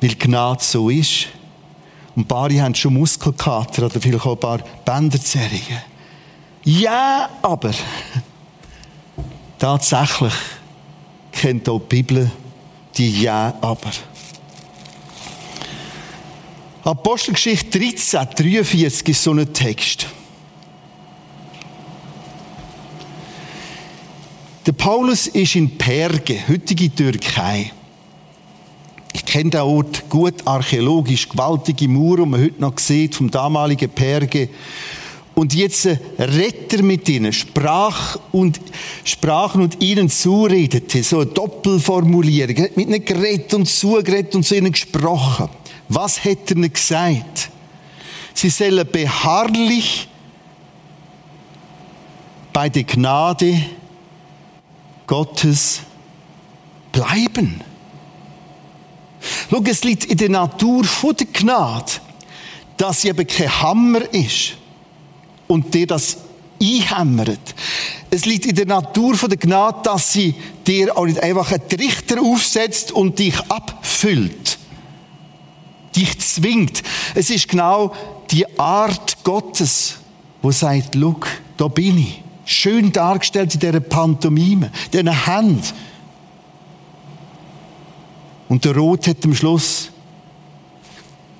Weil 0.00 0.14
Gnade 0.16 0.64
so 0.64 0.88
ist. 0.88 1.28
Und 2.16 2.22
ein 2.22 2.28
paar 2.28 2.50
haben 2.50 2.74
schon 2.74 2.94
Muskelkater 2.94 3.86
oder 3.86 4.00
vielleicht 4.00 4.26
auch 4.26 4.32
ein 4.32 4.40
paar 4.40 4.58
Bänderzerrungen. 4.84 5.82
Ja, 6.64 7.28
aber 7.42 7.70
tatsächlich 9.58 10.32
kennt 11.32 11.68
auch 11.68 11.80
die 11.80 12.02
Bibel 12.02 12.30
die 12.96 13.22
Ja, 13.22 13.54
aber. 13.60 13.90
Apostelgeschichte 16.84 17.78
13, 17.78 18.28
43 18.36 19.08
ist 19.08 19.22
so 19.22 19.32
ein 19.32 19.52
Text. 19.52 20.06
Der 24.66 24.72
Paulus 24.72 25.26
ist 25.26 25.56
in 25.56 25.76
Perge, 25.76 26.46
heutige 26.48 26.94
Türkei. 26.94 27.72
Ich 29.12 29.24
kenne 29.24 29.50
den 29.50 29.60
Ort 29.60 30.08
gut 30.08 30.46
archäologisch, 30.46 31.28
gewaltige 31.28 31.88
Mauer, 31.88 32.18
die 32.18 32.26
man 32.26 32.40
heute 32.40 32.60
noch 32.60 32.78
sieht 32.78 33.14
vom 33.14 33.30
damaligen 33.30 33.90
Perge. 33.90 34.48
Und 35.34 35.54
jetzt 35.54 35.86
redet 36.18 36.72
er 36.74 36.82
mit 36.82 37.08
ihnen, 37.08 37.32
sprach 37.32 38.18
und, 38.32 38.60
sprachen 39.04 39.62
und 39.62 39.82
ihnen 39.82 40.10
zuredete, 40.10 41.02
so 41.02 41.20
eine 41.20 41.30
Doppelformulierung. 41.30 42.56
Er 42.56 42.64
hat 42.64 42.76
mit 42.76 42.88
ihnen 42.88 43.04
geredet 43.04 43.54
und 43.54 43.66
zugeredet 43.66 44.34
und 44.34 44.44
zu 44.44 44.56
ihnen 44.56 44.72
gesprochen. 44.72 45.48
Was 45.88 46.24
hat 46.24 46.50
er 46.50 46.56
ihnen 46.56 46.72
gesagt? 46.72 47.50
Sie 48.34 48.50
sollen 48.50 48.86
beharrlich 48.90 50.08
bei 52.52 52.68
der 52.68 52.84
Gnade 52.84 53.62
Gottes 55.06 55.80
bleiben. 56.92 57.62
Schau, 59.50 59.62
es 59.64 59.84
liegt 59.84 60.04
in 60.04 60.16
der 60.16 60.30
Natur 60.30 60.84
von 60.84 61.14
der 61.14 61.26
Gnade, 61.26 61.92
dass 62.76 63.02
sie 63.02 63.08
eben 63.08 63.26
kein 63.26 63.62
Hammer 63.62 64.02
ist 64.12 64.54
und 65.46 65.74
dir 65.74 65.86
das 65.86 66.18
einhämmert. 66.60 67.54
Es 68.10 68.26
liegt 68.26 68.46
in 68.46 68.54
der 68.54 68.66
Natur 68.66 69.14
von 69.14 69.28
der 69.28 69.38
Gnade, 69.38 69.80
dass 69.84 70.12
sie 70.12 70.34
dir 70.66 70.96
auch 70.96 71.06
nicht 71.06 71.22
einfach 71.22 71.50
einen 71.50 71.68
Trichter 71.68 72.20
aufsetzt 72.20 72.92
und 72.92 73.18
dich 73.18 73.38
abfüllt. 73.48 74.58
Dich 75.94 76.18
zwingt. 76.20 76.82
Es 77.14 77.30
ist 77.30 77.48
genau 77.48 77.92
die 78.30 78.58
Art 78.58 79.22
Gottes, 79.24 79.96
wo 80.42 80.50
sagt, 80.50 80.94
look, 80.94 81.28
da 81.56 81.68
bin 81.68 81.98
ich. 81.98 82.22
Schön 82.44 82.92
dargestellt 82.92 83.54
in 83.54 83.60
dieser 83.60 83.80
Pantomime, 83.80 84.72
dieser 84.92 85.26
Hand. 85.26 85.74
Und 88.50 88.64
der 88.64 88.76
Rot 88.76 89.06
hat 89.06 89.24
am 89.24 89.32
Schluss 89.32 89.92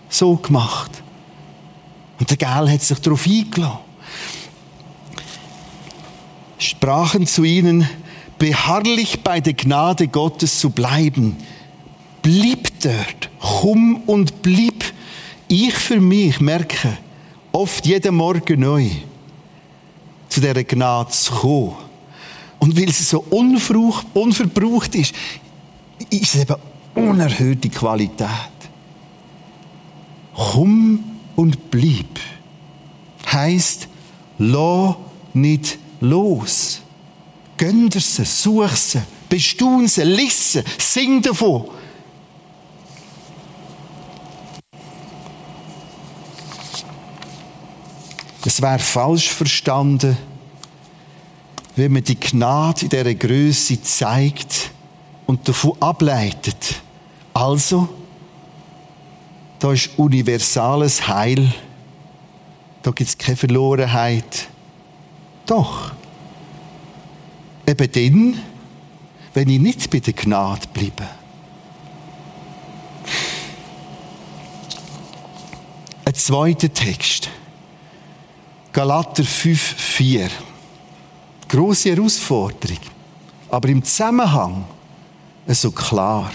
so 0.08 0.36
gemacht. 0.36 1.02
Und 2.20 2.30
der 2.30 2.36
Gel 2.36 2.70
hat 2.70 2.82
sich 2.82 3.00
darauf 3.00 3.26
eingeladen. 3.26 3.78
Sprachen 6.56 7.26
zu 7.26 7.42
ihnen, 7.42 7.90
beharrlich 8.38 9.24
bei 9.24 9.40
der 9.40 9.54
Gnade 9.54 10.06
Gottes 10.06 10.60
zu 10.60 10.70
bleiben. 10.70 11.36
Blieb 12.22 12.70
dort, 12.80 13.28
komm 13.40 13.96
und 14.06 14.40
blieb. 14.42 14.84
Ich 15.48 15.74
für 15.74 15.98
mich 15.98 16.40
merke, 16.40 16.96
oft 17.50 17.86
jeden 17.86 18.14
Morgen 18.14 18.60
neu, 18.60 18.88
zu 20.28 20.40
dieser 20.40 20.62
Gnade 20.62 21.10
zu 21.10 21.32
kommen. 21.32 21.74
Und 22.60 22.78
weil 22.78 22.92
sie 22.92 23.02
so 23.02 23.24
unverbraucht 23.28 24.94
ist, 24.94 25.12
ist 26.08 26.34
es 26.36 26.42
eben 26.42 26.54
unerhörte 26.94 27.68
Qualität. 27.68 28.28
Komm 30.34 31.04
und 31.36 31.70
bleib. 31.70 32.18
Heißt, 33.30 33.88
lass 34.38 34.96
nicht 35.34 35.78
los. 36.00 36.80
Gönn 37.56 37.90
sie, 37.90 38.24
such 38.24 38.76
sie, 38.76 39.02
bestaun 39.28 39.86
sie, 39.86 40.02
lies 40.02 40.52
sie, 40.52 40.64
sing 40.78 41.20
davon. 41.20 41.68
Es 48.44 48.62
wäre 48.62 48.78
falsch 48.78 49.28
verstanden, 49.28 50.16
wenn 51.76 51.92
man 51.92 52.02
die 52.02 52.18
Gnade 52.18 52.82
in 52.82 52.88
dieser 52.88 53.14
Größe 53.14 53.82
zeigt 53.82 54.70
und 55.30 55.48
davon 55.48 55.76
ableitet. 55.78 56.82
Also, 57.32 57.88
da 59.60 59.72
ist 59.72 59.90
universales 59.96 61.06
Heil. 61.06 61.52
Da 62.82 62.90
gibt 62.90 63.10
es 63.10 63.16
keine 63.16 63.36
Verlorenheit. 63.36 64.48
Doch. 65.46 65.92
Eben 67.64 67.92
dann, 67.92 68.42
wenn 69.32 69.48
ich 69.50 69.60
nicht 69.60 69.88
bei 69.88 70.00
der 70.00 70.14
Gnade 70.14 70.66
bleibe. 70.72 71.08
Ein 76.06 76.14
zweiter 76.14 76.74
Text. 76.74 77.30
Galater 78.72 79.22
5, 79.22 79.60
4. 79.60 80.28
Grosse 81.46 81.90
Herausforderung. 81.90 82.78
Aber 83.48 83.68
im 83.68 83.84
Zusammenhang 83.84 84.64
so 85.54 85.70
klar. 85.70 86.30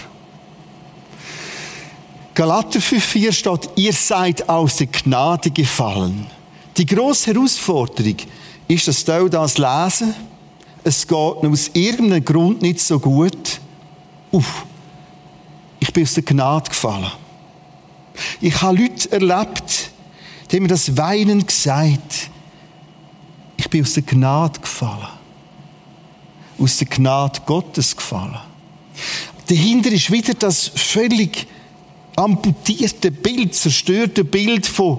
Galater 2.34 2.80
5,4 2.80 3.32
steht, 3.32 3.70
ihr 3.76 3.92
seid 3.92 4.48
aus 4.48 4.76
der 4.76 4.88
Gnade 4.88 5.50
gefallen. 5.50 6.26
Die 6.76 6.84
grosse 6.84 7.32
Herausforderung 7.32 8.16
ist, 8.68 8.88
dass 8.88 9.04
die 9.04 9.30
das 9.30 9.56
lesen, 9.56 10.14
es 10.84 11.06
geht 11.06 11.16
aus 11.16 11.70
irgendeinem 11.72 12.24
Grund 12.24 12.62
nicht 12.62 12.80
so 12.80 12.98
gut. 12.98 13.60
Uff, 14.30 14.64
ich 15.80 15.92
bin 15.92 16.02
aus 16.02 16.14
der 16.14 16.22
Gnade 16.22 16.68
gefallen. 16.68 17.10
Ich 18.40 18.60
habe 18.60 18.76
Leute 18.76 19.10
erlebt, 19.10 19.90
die 20.50 20.60
mir 20.60 20.68
das 20.68 20.96
Weinen 20.96 21.46
gesagt 21.46 22.30
ich 23.56 23.70
bin 23.70 23.82
aus 23.82 23.94
der 23.94 24.04
Gnade 24.04 24.60
gefallen. 24.60 25.08
Aus 26.58 26.78
der 26.78 26.86
Gnade 26.86 27.40
Gottes 27.46 27.96
gefallen. 27.96 28.38
Dahinter 29.48 29.92
ist 29.92 30.10
wieder 30.10 30.34
das 30.34 30.70
völlig 30.74 31.46
amputierte 32.16 33.10
Bild, 33.10 33.54
zerstörte 33.54 34.24
Bild 34.24 34.66
von 34.66 34.98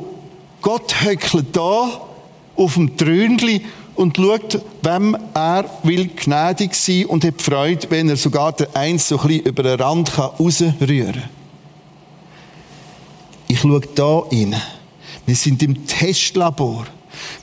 Gott 0.62 1.02
höckelt 1.02 1.56
da 1.56 2.02
auf 2.56 2.74
dem 2.74 2.98
Trönli 2.98 3.62
und 3.96 4.18
schaut, 4.18 4.62
wem 4.84 5.18
er 5.34 5.66
will 5.84 6.10
gnädig 6.16 6.76
sein 6.76 7.06
und 7.06 7.24
hat 7.24 7.42
Freude, 7.42 7.90
wenn 7.90 8.10
er 8.10 8.18
sogar 8.18 8.52
der 8.54 8.76
Eins 8.76 9.08
so 9.08 9.20
ein 9.20 9.28
bisschen 9.28 9.46
über 9.46 9.64
den 9.64 9.80
Rand 9.80 10.14
kann 10.14 10.32
rausrühren 10.40 11.14
kann. 11.14 11.30
Ich 13.48 13.60
schaue 13.62 13.82
da 13.96 14.20
rein. 14.20 14.56
Wir 15.26 15.36
sind 15.36 15.64
im 15.64 15.86
Testlabor. 15.88 16.86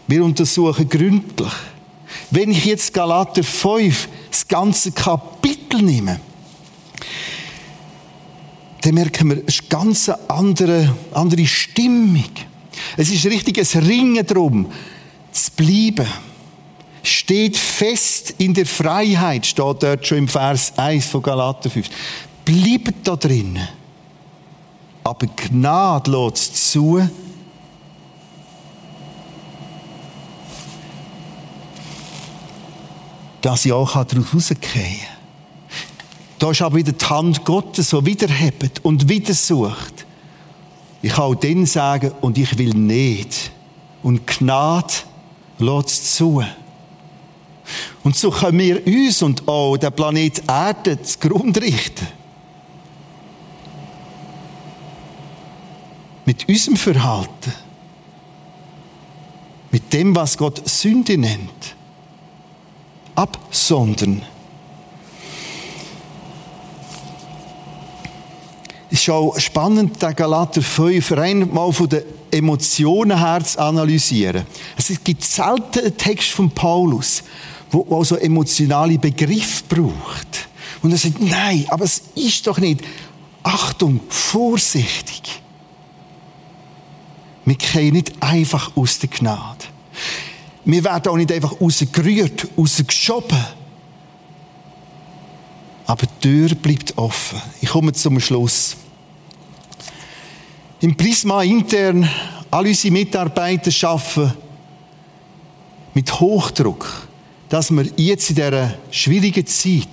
Wir 0.07 0.25
untersuchen 0.25 0.89
gründlich. 0.89 1.53
Wenn 2.31 2.51
ich 2.51 2.65
jetzt 2.65 2.93
Galater 2.93 3.43
5, 3.43 4.09
das 4.31 4.47
ganze 4.47 4.93
Kapitel 4.93 5.83
nehme, 5.83 6.21
dann 8.85 8.95
merken 8.95 9.31
wir, 9.31 9.43
es 9.47 9.55
ist 9.55 9.61
eine 9.63 9.69
ganz 9.83 10.09
andere, 10.29 10.95
andere 11.13 11.47
Stimmung. 11.47 12.29
Es 12.99 13.11
ist 13.11 13.25
richtig 13.25 13.59
ein 13.59 13.83
Ringen 13.83 14.27
darum, 14.27 14.71
zu 15.33 15.51
bleiben. 15.57 16.07
Steht 17.03 17.57
fest 17.57 18.35
in 18.39 18.53
der 18.53 18.67
Freiheit, 18.67 19.47
steht 19.47 19.83
dort 19.83 20.07
schon 20.07 20.19
im 20.19 20.29
Vers 20.29 20.75
1 20.77 21.07
von 21.07 21.23
Galater 21.23 21.71
5. 21.71 21.89
Bleibt 22.45 23.07
da 23.07 23.17
drinnen. 23.17 23.67
Aber 25.03 25.27
Gnade 25.29 26.11
lässt 26.11 26.71
zu, 26.71 27.09
dass 33.41 33.65
ich 33.65 33.73
auch 33.73 33.93
daraus 33.93 34.35
rausgehen 34.35 34.61
kann. 34.61 35.14
Da 36.45 36.51
ist 36.51 36.61
aber 36.61 36.77
wieder 36.77 36.93
die 36.93 37.05
Hand 37.07 37.43
Gottes, 37.47 37.89
so 37.89 38.05
wiederhebt 38.05 38.85
und 38.85 39.09
wieder 39.09 39.33
sucht. 39.33 40.05
Ich 41.01 41.13
kann 41.13 41.25
auch 41.25 41.35
dann 41.35 41.65
sagen, 41.65 42.13
und 42.21 42.37
ich 42.37 42.59
will 42.59 42.75
nicht. 42.75 43.51
Und 44.03 44.27
Gnade 44.27 44.93
lässt 45.59 46.17
zu. 46.17 46.45
Und 48.03 48.15
so 48.15 48.31
können 48.31 48.59
wir 48.59 48.87
uns 48.87 49.23
und 49.23 49.49
auch 49.49 49.79
den 49.79 49.91
Planet 49.95 50.43
Erde 50.47 51.01
zugrunde 51.01 51.63
richten. 51.63 52.09
Mit 56.27 56.47
unserem 56.47 56.77
Verhalten. 56.77 57.55
Mit 59.71 59.91
dem, 59.95 60.15
was 60.15 60.37
Gott 60.37 60.61
Sünde 60.69 61.17
nennt. 61.17 61.75
Absondern. 63.15 64.21
Ist 68.95 69.11
auch 69.11 69.37
spannend, 69.41 70.01
den 70.01 70.15
Galater 70.15 70.63
5 70.63 71.13
rein 71.13 71.53
mal 71.53 71.73
von 71.73 71.89
den 71.89 72.03
Emotionen 72.31 73.19
her 73.19 73.45
zu 73.45 73.59
analysieren. 73.59 74.47
Es 74.77 74.93
gibt 75.03 75.25
selten 75.25 75.81
einen 75.81 75.97
Text 75.97 76.31
von 76.31 76.49
Paulus, 76.49 77.25
wo, 77.73 78.05
so 78.05 78.15
emotionale 78.17 78.97
Begriffe 78.99 79.65
braucht. 79.69 80.49
Und 80.81 80.93
er 80.93 80.99
sagt, 80.99 81.21
nein, 81.21 81.67
aber 81.71 81.85
es 81.85 82.03
ist 82.15 82.47
doch 82.47 82.59
nicht. 82.59 82.83
Achtung, 83.43 84.01
vorsichtig. 84.09 85.43
Wir 87.45 87.57
gehen 87.57 87.95
nicht 87.95 88.13
einfach 88.21 88.77
aus 88.77 89.01
der 89.01 89.09
Gnade. 89.09 89.65
Wir 90.65 90.85
werden 90.85 91.09
auch 91.09 91.17
nicht 91.17 91.33
einfach 91.33 91.61
rausgerührt, 91.61 92.47
rausgeschoben. 92.57 93.45
Aber 95.85 96.07
die 96.07 96.29
Tür 96.29 96.55
bleibt 96.55 96.97
offen. 96.97 97.43
Ich 97.61 97.71
komme 97.71 97.93
zum 97.93 98.21
Schluss. 98.21 98.77
Im 100.85 100.97
Prisma 100.97 101.43
intern, 101.43 102.07
all 102.51 102.67
unsere 102.67 102.93
Mitarbeiter 102.93 103.71
arbeiten 103.89 104.35
mit 105.95 106.21
Hochdruck, 106.21 107.09
dass 107.49 107.71
wir 107.71 107.87
jetzt 107.97 108.29
in 108.29 108.37
dieser 108.37 108.75
schwierigen 108.91 109.47
Zeit 109.47 109.89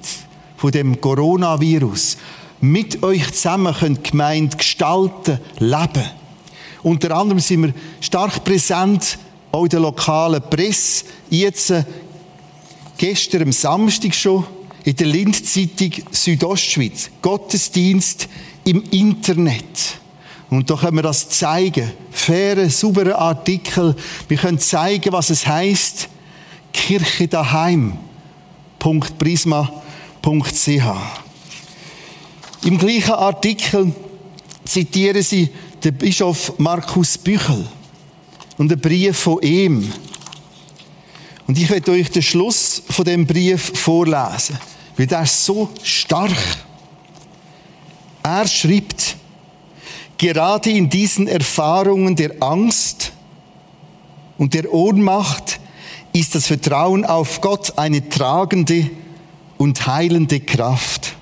von 0.58 0.70
dem 0.70 1.00
Coronavirus 1.00 2.18
mit 2.60 3.04
euch 3.04 3.32
zusammen 3.32 3.74
können 3.74 4.04
Gemeinde 4.04 4.58
gestalten, 4.58 5.40
leben. 5.60 6.10
Unter 6.84 7.16
anderem 7.16 7.40
sind 7.40 7.68
wir 7.68 7.74
stark 8.02 8.44
präsent 8.44 9.18
auch 9.54 9.64
in 9.64 9.70
der 9.70 9.80
lokalen 9.80 10.42
Presse. 10.42 11.06
Jetzt, 11.30 11.74
gestern 12.98 13.44
am 13.44 13.54
Samstag 13.54 14.14
schon, 14.14 14.46
in 14.84 14.98
der 14.98 15.08
Lindzeitung 15.08 15.92
Südostschweiz. 16.12 17.12
Gottesdienst 17.22 18.28
im 18.66 18.84
Internet. 18.92 20.01
Und 20.52 20.70
da 20.70 20.76
können 20.76 20.98
wir 20.98 21.02
das 21.04 21.30
zeigen. 21.30 21.90
Faire, 22.12 22.70
saubere 22.70 23.18
Artikel. 23.18 23.96
Wir 24.28 24.38
können 24.38 24.60
zeigen, 24.60 25.14
was 25.14 25.30
es 25.30 25.48
heißt. 25.48 26.10
Kirche 26.74 27.30
daheim. 27.30 27.98
Prisma.ch. 28.78 29.72
Im 32.64 32.78
gleichen 32.78 33.14
Artikel 33.14 33.96
zitieren 34.66 35.24
sie 35.24 35.50
den 35.84 35.96
Bischof 35.96 36.54
Markus 36.58 37.18
Büchel 37.18 37.66
und 38.58 38.72
einen 38.74 38.82
Brief 38.82 39.18
von 39.18 39.42
ihm. 39.42 39.90
Und 41.48 41.58
ich 41.58 41.70
werde 41.70 41.92
euch 41.92 42.12
den 42.12 42.22
Schluss 42.24 42.84
von 42.90 43.06
dem 43.06 43.26
Brief 43.26 43.72
vorlesen, 43.80 44.58
weil 44.98 45.08
der 45.08 45.24
ist 45.24 45.46
so 45.46 45.70
stark. 45.82 46.36
Er 48.22 48.46
schreibt, 48.48 49.16
gerade 50.22 50.70
in 50.70 50.88
diesen 50.88 51.28
Erfahrungen 51.28 52.16
der 52.16 52.44
Angst 52.44 53.12
und 54.38 54.54
der 54.54 54.72
Ohnmacht 54.72 55.60
ist 56.14 56.36
das 56.36 56.46
Vertrauen 56.46 57.06
auf 57.06 57.42
Gott 57.42 57.76
eine 57.80 58.08
tragende 58.08 58.92
und 59.58 59.88
heilende 59.88 60.40
Kraft. 60.40 61.16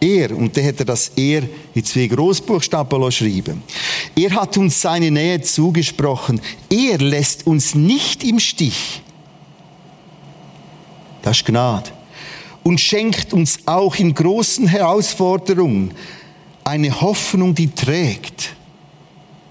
Er, 0.00 0.36
und 0.36 0.54
der 0.54 0.64
hätte 0.64 0.84
das 0.84 1.12
Er 1.16 1.44
in 1.72 1.82
zwei 1.82 2.08
Großbuchstaben 2.08 3.10
schreiben. 3.10 3.62
Er 4.14 4.32
hat 4.32 4.58
uns 4.58 4.82
seine 4.82 5.10
Nähe 5.10 5.40
zugesprochen. 5.40 6.42
Er 6.68 6.98
lässt 6.98 7.46
uns 7.46 7.74
nicht 7.74 8.22
im 8.22 8.38
Stich. 8.38 9.00
Das 11.22 11.38
ist 11.38 11.46
Gnade. 11.46 11.90
Und 12.62 12.82
schenkt 12.82 13.32
uns 13.32 13.60
auch 13.64 13.96
in 13.96 14.12
großen 14.14 14.66
Herausforderungen 14.66 15.94
eine 16.64 17.00
Hoffnung, 17.00 17.54
die 17.54 17.70
trägt. 17.70 18.54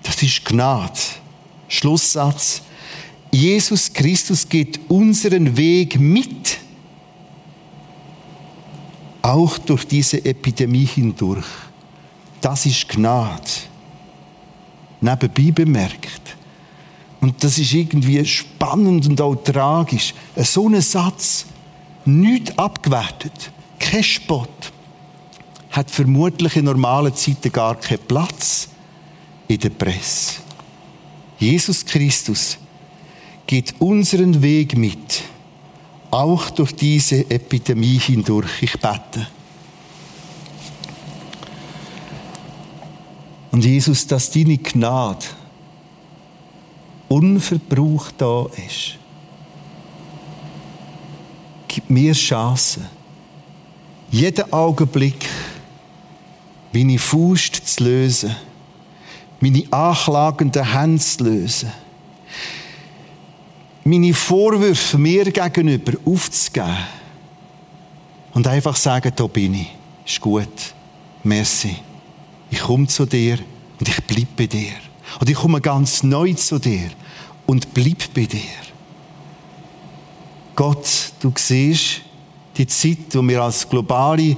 Das 0.02 0.22
ist 0.22 0.44
Gnade. 0.44 1.00
Schlusssatz. 1.68 2.62
Jesus 3.32 3.92
Christus 3.92 4.48
geht 4.48 4.80
unseren 4.90 5.56
Weg 5.56 6.00
mit 6.00 6.60
auch 9.22 9.58
durch 9.60 9.88
diese 9.88 10.24
Epidemie 10.24 10.86
hindurch. 10.86 11.46
Das 12.42 12.66
ist 12.66 12.90
Gnade. 12.90 13.42
Nebenbei 15.00 15.52
bemerkt. 15.52 16.36
Und 17.22 17.42
das 17.42 17.58
ist 17.58 17.74
irgendwie 17.74 18.24
spannend 18.26 19.08
und 19.08 19.22
auch 19.22 19.36
tragisch. 19.36 20.14
So 20.36 20.68
ein 20.68 20.82
Satz, 20.82 21.46
nicht 22.06 22.60
abgewertet, 22.60 23.52
kein 23.80 24.04
Spott, 24.04 24.74
hat 25.74 25.90
vermutlich 25.90 26.56
in 26.56 26.66
normalen 26.66 27.16
Zeiten 27.16 27.52
gar 27.52 27.76
keinen 27.76 28.06
Platz 28.08 28.70
in 29.48 29.60
der 29.60 29.72
Presse. 29.72 30.36
Jesus 31.40 31.84
Christus 31.84 32.60
geht 33.48 33.74
unseren 33.80 34.40
Weg 34.44 34.78
mit 34.78 35.24
auch 36.12 36.52
durch 36.52 36.76
diese 36.76 37.28
Epidemie 37.30 37.98
hindurch. 37.98 38.62
Ich 38.62 38.74
bete. 38.74 39.28
Und 43.52 43.66
Jesus, 43.66 44.06
dass 44.06 44.30
deine 44.30 44.60
Gnade 44.60 45.26
unverbraucht 47.10 48.14
da 48.20 48.46
ist. 48.68 49.00
Gib 51.68 51.90
mir 51.90 52.14
Chancen, 52.14 52.86
jeden 54.12 54.54
Augenblick 54.54 55.28
meine 56.74 57.00
Faust 57.00 57.56
zu 57.68 57.84
lösen, 57.84 58.36
meine 59.40 59.64
anklagenden 59.72 60.72
Hände 60.74 61.00
zu 61.00 61.24
lösen 61.24 61.72
meine 63.84 64.14
Vorwürfe 64.14 64.98
mir 64.98 65.26
gegenüber 65.26 65.94
aufzugeben 66.06 66.78
und 68.34 68.48
einfach 68.48 68.76
sagen, 68.76 69.12
da 69.16 69.28
bin 69.28 69.56
ich, 69.56 69.76
ist 70.06 70.22
gut, 70.22 70.74
merci. 71.24 71.76
Ich 72.50 72.62
komme 72.62 72.88
zu 72.88 73.06
dir 73.06 73.40
und 73.80 73.88
ich 73.88 74.02
bleibe 74.04 74.28
bei 74.38 74.48
dir. 74.48 74.74
Und 75.20 75.30
ich 75.30 75.36
komme 75.36 75.60
ganz 75.60 76.04
neu 76.04 76.34
zu 76.34 76.60
dir 76.60 76.90
und 77.46 77.74
bleib 77.74 78.14
bei 78.14 78.26
dir. 78.26 78.40
Gott, 80.56 81.12
du 81.20 81.34
siehst 81.36 82.02
die 82.56 82.68
Zeit, 82.68 83.14
wo 83.14 83.22
wir 83.24 83.42
als 83.42 83.68
globale 83.68 84.38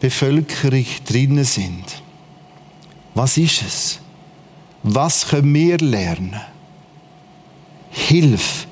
Weltbevölkerung 0.00 0.86
drinnen 1.06 1.44
sind. 1.44 2.02
Was 3.14 3.36
ist 3.36 3.62
es? 3.62 3.98
Was 4.82 5.26
können 5.26 5.52
wir 5.52 5.78
lernen? 5.78 6.40
Hilf. 7.90 8.66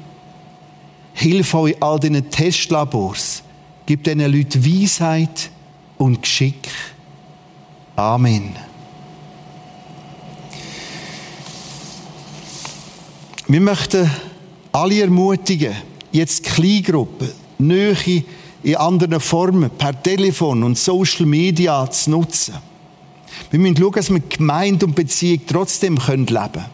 Hilf 1.14 1.55
euch 1.55 1.83
all 1.83 1.99
diesen 1.99 2.31
Testlabors. 2.31 3.43
Gib 3.87 4.05
diesen 4.05 4.20
Leuten 4.20 4.64
Weisheit 4.64 5.51
und 5.99 6.22
Geschick. 6.22 6.68
Amen. 7.97 8.55
Wir 13.49 13.61
möchten 13.61 14.11
alle 14.72 15.01
ermutigen, 15.01 15.74
jetzt 16.12 16.43
Kleingruppen, 16.45 17.31
Nähe 17.59 17.95
in 18.67 18.75
anderen 18.75 19.21
Formen, 19.21 19.71
per 19.71 20.03
Telefon 20.03 20.64
und 20.64 20.77
Social 20.77 21.25
Media 21.25 21.89
zu 21.89 22.11
nutzen. 22.11 22.55
Wir 23.53 23.61
müssen 23.61 23.77
schauen, 23.77 23.93
dass 23.93 24.11
wir 24.11 24.19
Gemeinde 24.19 24.87
und 24.87 24.97
Beziehung 24.97 25.41
trotzdem 25.47 25.97
leben 26.09 26.27
können. 26.27 26.64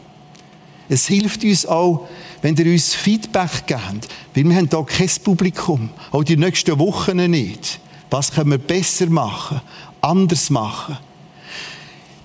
Es 0.89 1.07
hilft 1.07 1.45
uns 1.45 1.67
auch, 1.67 2.09
wenn 2.41 2.57
ihr 2.57 2.73
uns 2.73 2.95
Feedback 2.95 3.67
gebt, 3.67 4.09
weil 4.35 4.45
wir 4.49 4.57
haben 4.57 4.71
hier 4.71 4.85
kein 4.85 5.11
Publikum, 5.23 5.91
auch 6.11 6.25
die 6.25 6.39
nächsten 6.39 6.79
Wochen 6.79 7.31
nicht. 7.31 7.79
Was 8.09 8.33
können 8.33 8.53
wir 8.53 8.59
besser 8.59 9.11
machen, 9.11 9.61
anders 10.01 10.49
machen? 10.49 10.97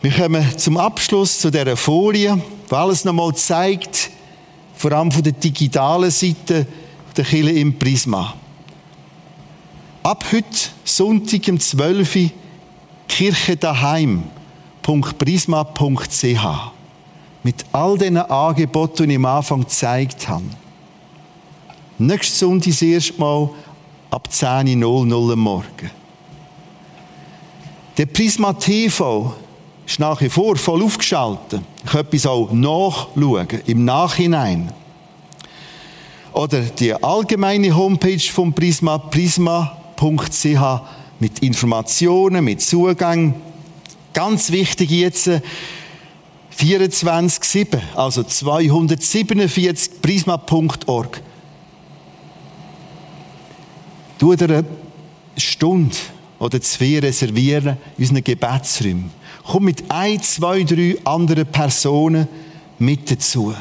Wir 0.02 0.12
kommen 0.12 0.46
zum 0.58 0.78
Abschluss 0.78 1.40
zu 1.40 1.52
dieser 1.52 1.76
Folie, 1.76 2.42
die 2.72 2.74
alles 2.74 3.04
nochmal 3.04 3.36
zeigt, 3.36 4.12
vor 4.78 4.94
allem 4.94 5.12
von 5.12 5.24
der 5.24 5.34
digitalen 5.34 6.10
Seite 6.10 6.66
der 7.18 7.26
Kille 7.26 7.52
im 7.52 7.78
Prisma. 7.78 8.34
Ab 10.08 10.24
heute, 10.32 10.48
Sonntag 10.86 11.50
um 11.50 11.60
12 11.60 12.16
Uhr, 12.16 12.30
Kirche 13.10 13.58
mit 17.44 17.66
all 17.74 17.98
diesen 17.98 18.16
Angeboten, 18.16 19.04
die 19.04 19.12
ich 19.12 19.18
am 19.18 19.26
Anfang 19.26 19.60
gezeigt 19.60 20.30
habe. 20.30 20.46
Nächsten 21.98 22.38
Sonntag 22.38 22.70
das 22.70 22.82
erste 22.84 23.20
Mal 23.20 23.50
ab 24.10 24.30
10.00 24.32 24.86
Uhr 24.86 25.34
am 25.34 25.40
Morgen. 25.40 25.92
Der 27.98 28.06
Prisma 28.06 28.54
TV 28.54 29.36
ist 29.86 30.00
nach 30.00 30.22
wie 30.22 30.30
vor 30.30 30.56
voll 30.56 30.84
aufgeschaltet. 30.84 31.60
Ich 31.84 31.92
kann 31.92 32.06
etwas 32.06 32.26
auch 32.26 32.54
nachschauen, 32.54 33.48
im 33.66 33.84
Nachhinein. 33.84 34.72
Oder 36.32 36.62
die 36.62 36.94
allgemeine 36.94 37.76
Homepage 37.76 38.20
vom 38.20 38.54
Prisma, 38.54 39.00
prisma.ch, 39.00 39.87
mit 41.20 41.40
Informationen, 41.40 42.44
mit 42.44 42.62
Zugang. 42.62 43.34
Ganz 44.14 44.52
wichtig 44.52 44.90
jetzt, 44.92 45.30
24,7, 46.58 47.80
also 47.96 48.24
247 48.24 50.02
prisma.org. 50.02 51.22
Du 54.18 54.36
dir 54.36 54.46
eine 54.46 54.66
Stunde 55.38 55.96
oder 56.40 56.60
zwei 56.62 57.00
reservieren 57.00 57.78
in 57.98 58.04
unseren 58.04 58.24
Gebetsräumen. 58.24 59.12
Komm 59.44 59.66
mit 59.66 59.84
ein, 59.90 60.22
zwei, 60.22 60.64
drei 60.64 60.98
anderen 61.04 61.46
Personen 61.46 62.28
mit 62.80 63.10
dazu. 63.12 63.54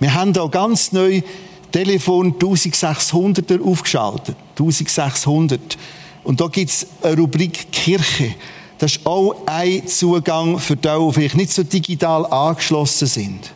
Wir 0.00 0.14
haben 0.14 0.32
hier 0.32 0.48
ganz 0.48 0.92
neu 0.92 1.22
Telefon 1.70 2.34
1600er 2.38 3.62
aufgeschaltet. 3.62 4.36
1600. 4.64 5.78
Und 6.24 6.40
da 6.40 6.46
gibt 6.46 6.70
es 6.70 6.86
eine 7.02 7.16
Rubrik 7.16 7.70
Kirche. 7.72 8.34
Das 8.78 8.96
ist 8.96 9.06
auch 9.06 9.36
ein 9.46 9.86
Zugang 9.86 10.58
für 10.58 10.76
die, 10.76 10.88
die 10.88 11.12
vielleicht 11.12 11.36
nicht 11.36 11.52
so 11.52 11.62
digital 11.62 12.26
angeschlossen 12.26 13.06
sind. 13.06 13.52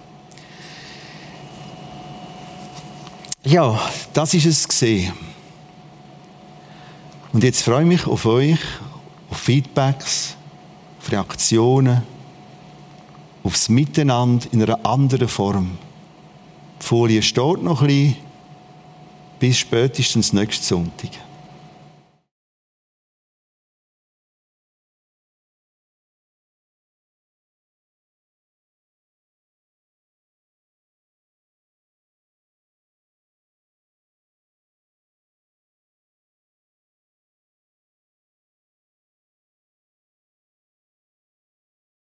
Ja, 3.45 3.81
das 4.13 4.35
ist 4.35 4.47
es 4.47 4.67
gesehen. 4.67 5.13
Und 7.33 7.45
jetzt 7.45 7.63
freue 7.63 7.83
ich 7.83 7.89
mich 7.89 8.07
auf 8.07 8.25
euch, 8.27 8.59
auf 9.31 9.39
Feedbacks, 9.39 10.37
auf 11.01 11.13
Reaktionen, 11.13 12.03
aufs 13.45 13.69
Miteinander 13.69 14.47
in 14.53 14.63
einer 14.63 14.85
anderen 14.85 15.29
Form. 15.29 15.79
Die 16.81 16.87
Folie 16.87 17.23
steht 17.23 17.63
noch 17.63 17.83
ein 17.83 17.87
bisschen, 17.87 18.17
bis 19.39 19.59
spätestens 19.59 20.33
nächsten 20.33 20.65
Sonntag. 20.65 21.11